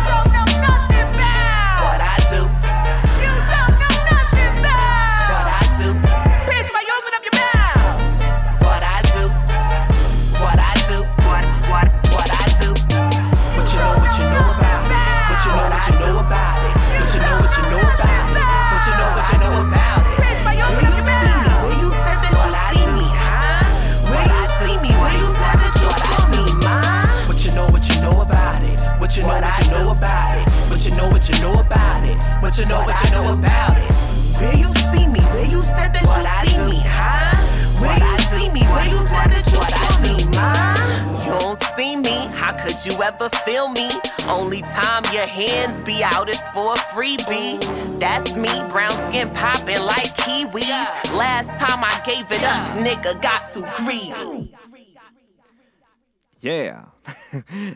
It. 32.60 32.68
What 32.68 32.70
you 32.70 32.70
know, 32.70 32.86
what 32.86 33.04
you 33.04 33.12
know 33.12 33.34
about 33.34 33.78
it. 33.78 33.94
Where 34.40 34.56
you 34.56 34.70
see 34.92 35.08
me? 35.08 35.20
Where 35.20 35.46
you 35.46 35.62
said 35.62 35.94
that 35.94 36.04
you 36.04 36.52
see 36.52 36.60
me, 36.64 36.82
huh? 36.86 37.36
Where 37.82 38.00
you 38.00 38.18
see 38.32 38.50
me? 38.50 38.62
Where 38.62 38.88
you 38.88 39.06
said 39.06 39.32
that 39.32 39.46
you 39.52 39.60
saw 39.60 40.00
me, 40.02 40.16
ma? 40.36 40.76
You 41.26 41.40
don't 41.40 41.62
see 41.76 41.96
me, 41.98 42.28
how 42.36 42.54
could 42.54 42.78
you 42.86 43.02
ever 43.02 43.30
feel 43.30 43.70
me? 43.70 43.90
Only 44.28 44.62
time 44.62 45.04
your 45.12 45.28
hands 45.28 45.82
be 45.82 46.04
out 46.04 46.30
is 46.30 46.40
for 46.54 46.74
a 46.74 46.78
freebie. 46.78 47.60
That's 48.00 48.36
me, 48.36 48.50
brown 48.70 48.92
skin 49.10 49.30
popping 49.32 49.82
like 49.82 50.16
kiwis. 50.18 51.14
Last 51.14 51.50
time 51.60 51.84
I 51.84 52.00
gave 52.06 52.32
it 52.32 52.44
up, 52.44 52.66
nigga 52.78 53.22
got 53.22 53.48
too 53.48 53.66
greedy. 53.76 54.54
Yeah! 56.40 56.86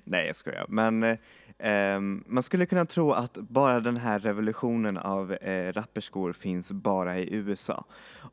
Nej, 0.03 0.27
jag 0.27 0.35
skojar. 0.35 0.65
Men 0.69 1.03
eh, 1.03 1.17
eh, 1.59 1.99
man 2.25 2.43
skulle 2.43 2.65
kunna 2.65 2.85
tro 2.85 3.11
att 3.11 3.33
bara 3.33 3.79
den 3.79 3.97
här 3.97 4.19
revolutionen 4.19 4.97
av 4.97 5.33
eh, 5.33 5.73
rapperskor 5.73 6.33
finns 6.33 6.71
bara 6.71 7.19
i 7.19 7.35
USA. 7.35 7.85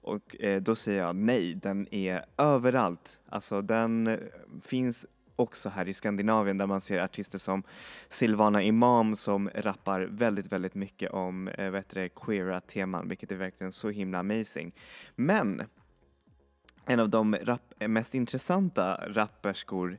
Och 0.03 0.41
eh, 0.41 0.63
då 0.63 0.75
säger 0.75 1.03
jag 1.03 1.17
nej, 1.17 1.55
den 1.55 1.95
är 1.95 2.25
överallt. 2.39 3.21
Alltså 3.29 3.63
den 3.63 4.07
eh, 4.07 4.19
finns 4.63 5.07
också 5.37 5.69
här 5.69 5.89
i 5.89 5.95
Skandinavien 5.95 6.59
där 6.59 6.67
man 6.67 6.81
ser 6.81 7.01
artister 7.01 7.39
som 7.39 7.63
Silvana 8.09 8.63
Imam 8.63 9.17
som 9.17 9.51
rappar 9.55 10.01
väldigt, 10.01 10.53
väldigt 10.53 10.75
mycket 10.75 11.11
om 11.11 11.49
eh, 11.49 11.71
vet 11.71 11.89
du, 11.89 12.01
det, 12.01 12.09
queera 12.09 12.61
teman, 12.61 13.09
vilket 13.09 13.33
är 13.33 13.37
verkligen 13.37 13.73
så 13.73 13.91
himla 13.91 14.19
amazing. 14.19 14.73
Men 15.17 15.63
en 16.87 17.01
av 17.01 17.09
de 17.09 17.37
rap 17.43 17.75
mest 17.79 18.15
intressanta 18.15 19.01
rapperskor 19.07 19.99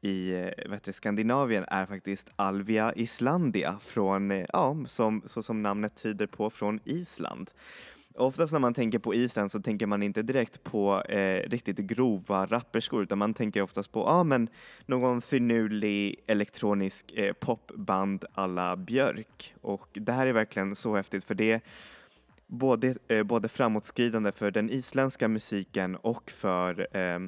i 0.00 0.34
eh, 0.34 0.70
vet 0.70 0.84
du, 0.84 0.92
Skandinavien 0.92 1.64
är 1.68 1.86
faktiskt 1.86 2.30
Alvia 2.36 2.92
Islandia 2.96 3.78
från, 3.80 4.30
eh, 4.30 4.46
ja, 4.52 4.76
som, 4.86 5.22
så 5.26 5.42
som 5.42 5.62
namnet 5.62 6.02
tyder 6.02 6.26
på, 6.26 6.50
från 6.50 6.80
Island. 6.84 7.50
Oftast 8.14 8.52
när 8.52 8.60
man 8.60 8.74
tänker 8.74 8.98
på 8.98 9.14
Island 9.14 9.52
så 9.52 9.60
tänker 9.60 9.86
man 9.86 10.02
inte 10.02 10.22
direkt 10.22 10.64
på 10.64 11.02
eh, 11.02 11.50
riktigt 11.50 11.76
grova 11.76 12.46
rapperskor 12.46 13.02
utan 13.02 13.18
man 13.18 13.34
tänker 13.34 13.62
oftast 13.62 13.92
på 13.92 14.06
ah, 14.08 14.24
men 14.24 14.48
någon 14.86 15.20
finurlig 15.20 16.16
elektronisk 16.26 17.12
eh, 17.12 17.32
popband 17.32 18.24
alla 18.34 18.76
Björk. 18.76 19.54
Och 19.60 19.88
det 19.92 20.12
här 20.12 20.26
är 20.26 20.32
verkligen 20.32 20.74
så 20.74 20.96
häftigt 20.96 21.24
för 21.24 21.34
det 21.34 21.52
är 21.52 21.60
både, 22.46 22.94
eh, 23.08 23.22
både 23.22 23.48
framåtskridande 23.48 24.32
för 24.32 24.50
den 24.50 24.70
isländska 24.70 25.28
musiken 25.28 25.96
och 25.96 26.30
för 26.30 26.96
eh, 26.96 27.18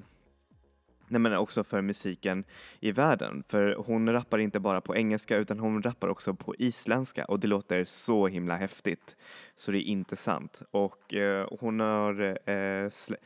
Nej 1.11 1.21
men 1.21 1.37
också 1.37 1.65
för 1.65 1.83
musiken 1.83 2.45
i 2.81 2.93
världen. 2.93 3.45
För 3.49 3.75
hon 3.75 4.13
rappar 4.13 4.39
inte 4.39 4.61
bara 4.61 4.81
på 4.81 4.97
engelska 4.97 5.37
utan 5.37 5.59
hon 5.59 5.83
rappar 5.83 6.09
också 6.09 6.35
på 6.35 6.55
isländska 6.59 7.25
och 7.25 7.41
det 7.41 7.47
låter 7.47 7.85
så 7.85 8.27
himla 8.27 8.57
häftigt. 8.57 9.17
Så 9.55 9.73
det 9.73 9.79
är 9.79 9.83
inte 9.83 10.17
sant. 10.17 10.63
Och 10.71 11.15
eh, 11.15 11.49
hon, 11.61 11.81
har, 11.81 12.39
eh, 12.51 12.89
slä 12.89 13.17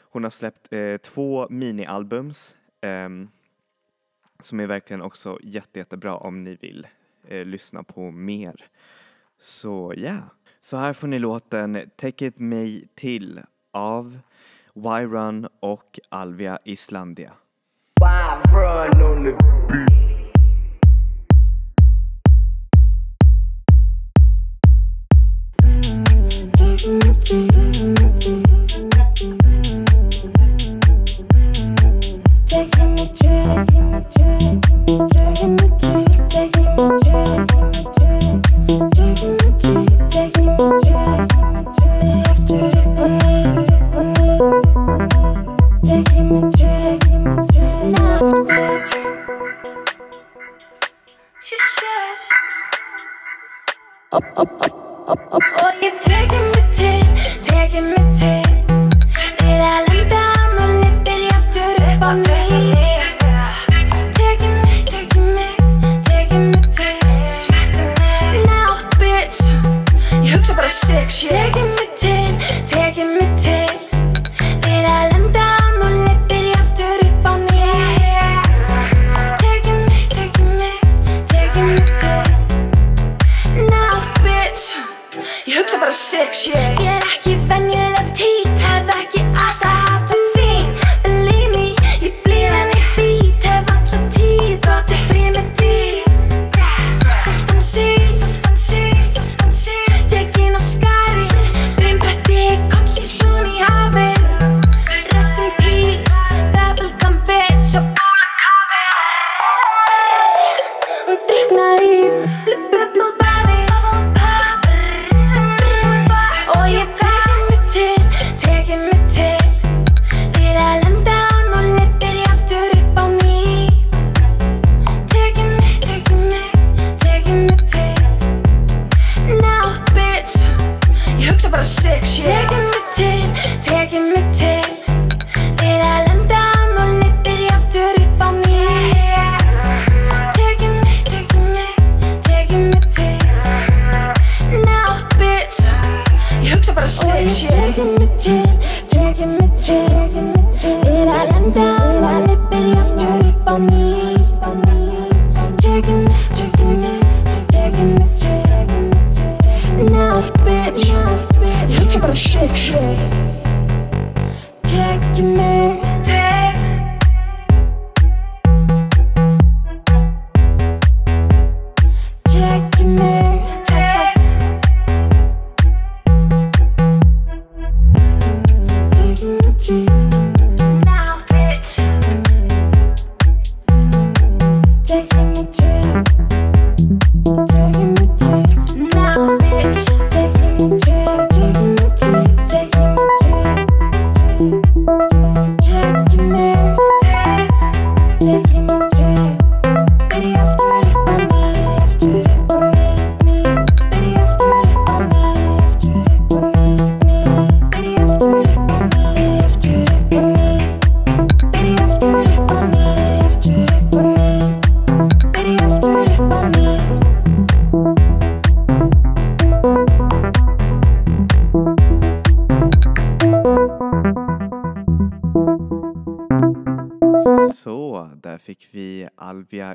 hon 0.00 0.22
har 0.22 0.30
släppt 0.30 0.72
eh, 0.72 0.96
två 0.96 1.46
minialbums 1.50 2.56
ehm, 2.80 3.28
som 4.40 4.60
är 4.60 4.66
verkligen 4.66 5.02
också 5.02 5.38
jätte, 5.42 5.78
jättebra 5.78 6.16
om 6.16 6.44
ni 6.44 6.56
vill 6.60 6.86
eh, 7.28 7.44
lyssna 7.44 7.82
på 7.82 8.10
mer. 8.10 8.66
Så 9.38 9.94
ja, 9.96 10.02
yeah. 10.02 10.22
så 10.60 10.76
här 10.76 10.92
får 10.92 11.08
ni 11.08 11.18
låten 11.18 11.90
Take 11.96 12.26
It 12.26 12.38
Me 12.38 12.80
Till 12.94 13.40
av 13.70 14.18
Y-Run 14.76 15.48
och 15.60 15.98
Alvia 16.08 16.58
Islandia. 16.64 17.32
Run 18.52 19.02
on 19.02 19.24
the 19.24 19.32
beat. 19.68 20.11
up, 54.12 54.38
up, 55.08 55.32
up. 55.32 55.51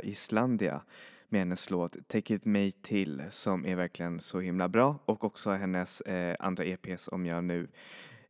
Islandia 0.08 0.82
med 1.30 1.42
hennes 1.42 1.70
låt 1.70 2.08
Take 2.08 2.34
It 2.34 2.46
Me 2.46 2.72
Till 2.72 3.24
som 3.30 3.66
är 3.66 3.76
verkligen 3.76 4.20
så 4.20 4.40
himla 4.40 4.70
bra 4.70 5.00
och 5.06 5.24
också 5.24 5.52
hennes 5.52 6.02
eh, 6.02 6.36
andra 6.40 6.64
EPs 6.64 7.08
om 7.08 7.26
jag 7.26 7.44
nu 7.44 7.68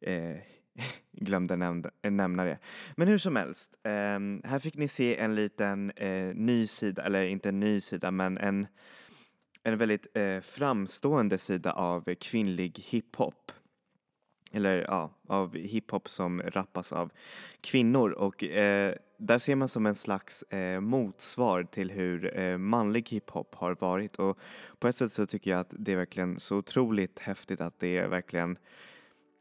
eh, 0.02 0.38
glömde 1.12 1.56
nämna, 1.56 1.92
nämna 2.02 2.44
det. 2.44 2.60
Men 2.96 3.08
hur 3.08 3.18
som 3.18 3.36
helst, 3.36 3.76
eh, 3.84 3.92
här 4.50 4.60
fick 4.60 4.76
ni 4.76 4.88
se 4.88 5.18
en 5.18 5.36
liten 5.36 5.92
eh, 5.92 6.36
ny 6.36 6.68
sida, 6.68 7.04
eller 7.04 7.24
inte 7.24 7.50
en 7.50 7.60
ny 7.60 7.82
sida 7.82 8.12
men 8.12 8.38
en, 8.38 8.68
en 9.64 9.78
väldigt 9.78 10.08
eh, 10.14 10.40
framstående 10.40 11.38
sida 11.38 11.72
av 11.72 12.16
kvinnlig 12.16 12.80
hiphop 12.80 13.52
eller 14.52 14.86
ja, 14.88 15.12
av 15.28 15.56
hiphop 15.56 16.10
som 16.10 16.42
rappas 16.42 16.94
av 16.94 17.12
kvinnor. 17.62 18.12
Och 18.12 18.44
eh, 18.44 18.96
där 19.18 19.38
ser 19.38 19.56
man 19.56 19.68
som 19.68 19.86
en 19.86 19.96
slags 19.96 20.44
eh, 20.44 20.80
motsvar 20.80 21.64
till 21.64 21.92
hur 21.92 22.40
eh, 22.40 22.58
manlig 22.58 23.10
hiphop 23.10 23.56
har 23.56 23.76
varit. 23.80 24.16
Och 24.16 24.40
på 24.80 24.88
ett 24.88 24.96
sätt 24.96 25.12
så 25.12 25.26
tycker 25.26 25.52
jag 25.52 25.60
att 25.60 25.74
det 25.78 25.92
är 25.92 25.98
verkligen 25.98 26.40
så 26.40 26.58
otroligt 26.58 27.20
häftigt 27.20 27.62
att 27.62 27.80
det 27.80 28.08
verkligen 28.08 28.58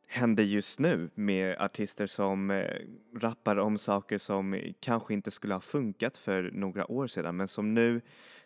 händer 0.09 0.45
just 0.45 0.81
nu 0.81 1.11
med 1.15 1.57
artister 1.59 2.07
som 2.07 2.51
eh, 2.51 2.81
rappar 3.17 3.57
om 3.57 3.79
saker 3.79 4.19
som 4.19 4.61
kanske 4.81 5.15
inte 5.15 5.31
skulle 5.31 5.55
ha 5.55 5.61
funkat 5.61 6.19
för 6.19 6.51
några 6.53 6.91
år 6.91 7.07
sedan 7.07 7.37
men 7.37 7.49
som 7.49 7.75
nu 7.75 8.01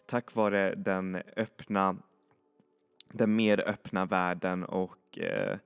tack 0.07 0.35
vare 0.35 0.75
den 0.75 1.23
öppna 1.37 1.96
den 3.12 3.37
mer 3.37 3.68
öppna 3.68 4.07
världen 4.07 4.64
och 4.64 5.18
eh, 5.18 5.59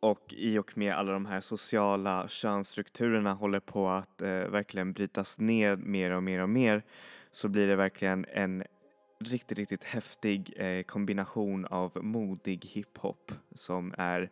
och 0.00 0.34
i 0.36 0.58
och 0.58 0.78
med 0.78 0.94
alla 0.94 1.12
de 1.12 1.26
här 1.26 1.40
sociala 1.40 2.28
könsstrukturerna 2.28 3.32
håller 3.32 3.60
på 3.60 3.88
att 3.88 4.22
eh, 4.22 4.28
verkligen 4.28 4.92
brytas 4.92 5.38
ner 5.38 5.76
mer 5.76 6.10
och 6.10 6.22
mer 6.22 6.40
och 6.40 6.48
mer 6.48 6.82
så 7.30 7.48
blir 7.48 7.66
det 7.66 7.76
verkligen 7.76 8.26
en 8.32 8.64
riktigt, 9.20 9.58
riktigt 9.58 9.84
häftig 9.84 10.54
eh, 10.56 10.82
kombination 10.82 11.64
av 11.64 12.04
modig 12.04 12.64
hiphop 12.64 13.32
som 13.54 13.94
är 13.98 14.30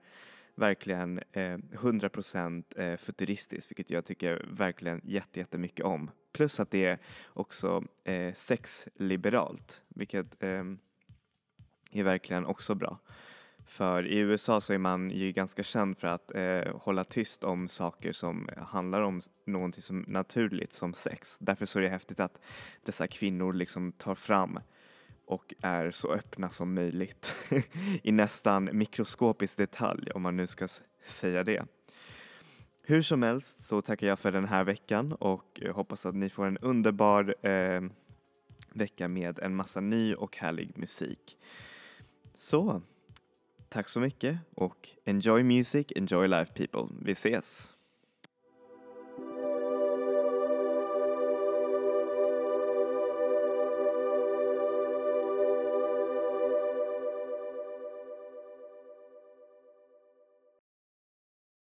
verkligen 0.54 1.18
eh, 1.32 1.58
100% 1.58 2.64
eh, 2.80 2.96
futuristisk 2.96 3.70
vilket 3.70 3.90
jag 3.90 4.04
tycker 4.04 4.46
verkligen 4.50 5.00
jättemycket 5.04 5.84
om. 5.84 6.10
Plus 6.32 6.60
att 6.60 6.70
det 6.70 6.84
är 6.84 6.98
också 7.26 7.84
eh, 8.04 8.34
sexliberalt 8.34 9.82
vilket 9.88 10.42
eh, 10.42 10.64
är 11.90 12.02
verkligen 12.02 12.46
också 12.46 12.74
bra. 12.74 12.98
För 13.66 14.06
i 14.06 14.18
USA 14.18 14.60
så 14.60 14.72
är 14.72 14.78
man 14.78 15.10
ju 15.10 15.32
ganska 15.32 15.62
känd 15.62 15.98
för 15.98 16.08
att 16.08 16.34
eh, 16.34 16.76
hålla 16.80 17.04
tyst 17.04 17.44
om 17.44 17.68
saker 17.68 18.12
som 18.12 18.48
handlar 18.56 19.00
om 19.00 19.20
någonting 19.44 19.82
som 19.82 20.04
naturligt 20.08 20.72
som 20.72 20.94
sex. 20.94 21.38
Därför 21.40 21.66
så 21.66 21.78
är 21.78 21.82
det 21.82 21.88
häftigt 21.88 22.20
att 22.20 22.40
dessa 22.82 23.06
kvinnor 23.06 23.52
liksom 23.52 23.92
tar 23.92 24.14
fram 24.14 24.58
och 25.24 25.54
är 25.60 25.90
så 25.90 26.12
öppna 26.12 26.50
som 26.50 26.74
möjligt 26.74 27.34
i 28.02 28.12
nästan 28.12 28.70
mikroskopisk 28.72 29.56
detalj 29.56 30.10
om 30.10 30.22
man 30.22 30.36
nu 30.36 30.46
ska 30.46 30.68
säga 31.02 31.44
det. 31.44 31.64
Hur 32.82 33.02
som 33.02 33.22
helst 33.22 33.64
så 33.64 33.82
tackar 33.82 34.06
jag 34.06 34.18
för 34.18 34.32
den 34.32 34.44
här 34.44 34.64
veckan 34.64 35.12
och 35.12 35.60
eh, 35.62 35.74
hoppas 35.74 36.06
att 36.06 36.14
ni 36.14 36.30
får 36.30 36.46
en 36.46 36.58
underbar 36.58 37.46
eh, 37.46 37.82
vecka 38.72 39.08
med 39.08 39.38
en 39.38 39.56
massa 39.56 39.80
ny 39.80 40.14
och 40.14 40.36
härlig 40.36 40.78
musik. 40.78 41.38
Så, 42.36 42.82
tack 43.76 43.88
så 43.88 44.00
mycket 44.00 44.38
och 44.54 44.88
enjoy 45.04 45.42
music, 45.42 45.86
enjoy 45.96 46.28
life 46.28 46.52
people. 46.52 46.96
Vi 47.02 47.12
ses! 47.12 47.75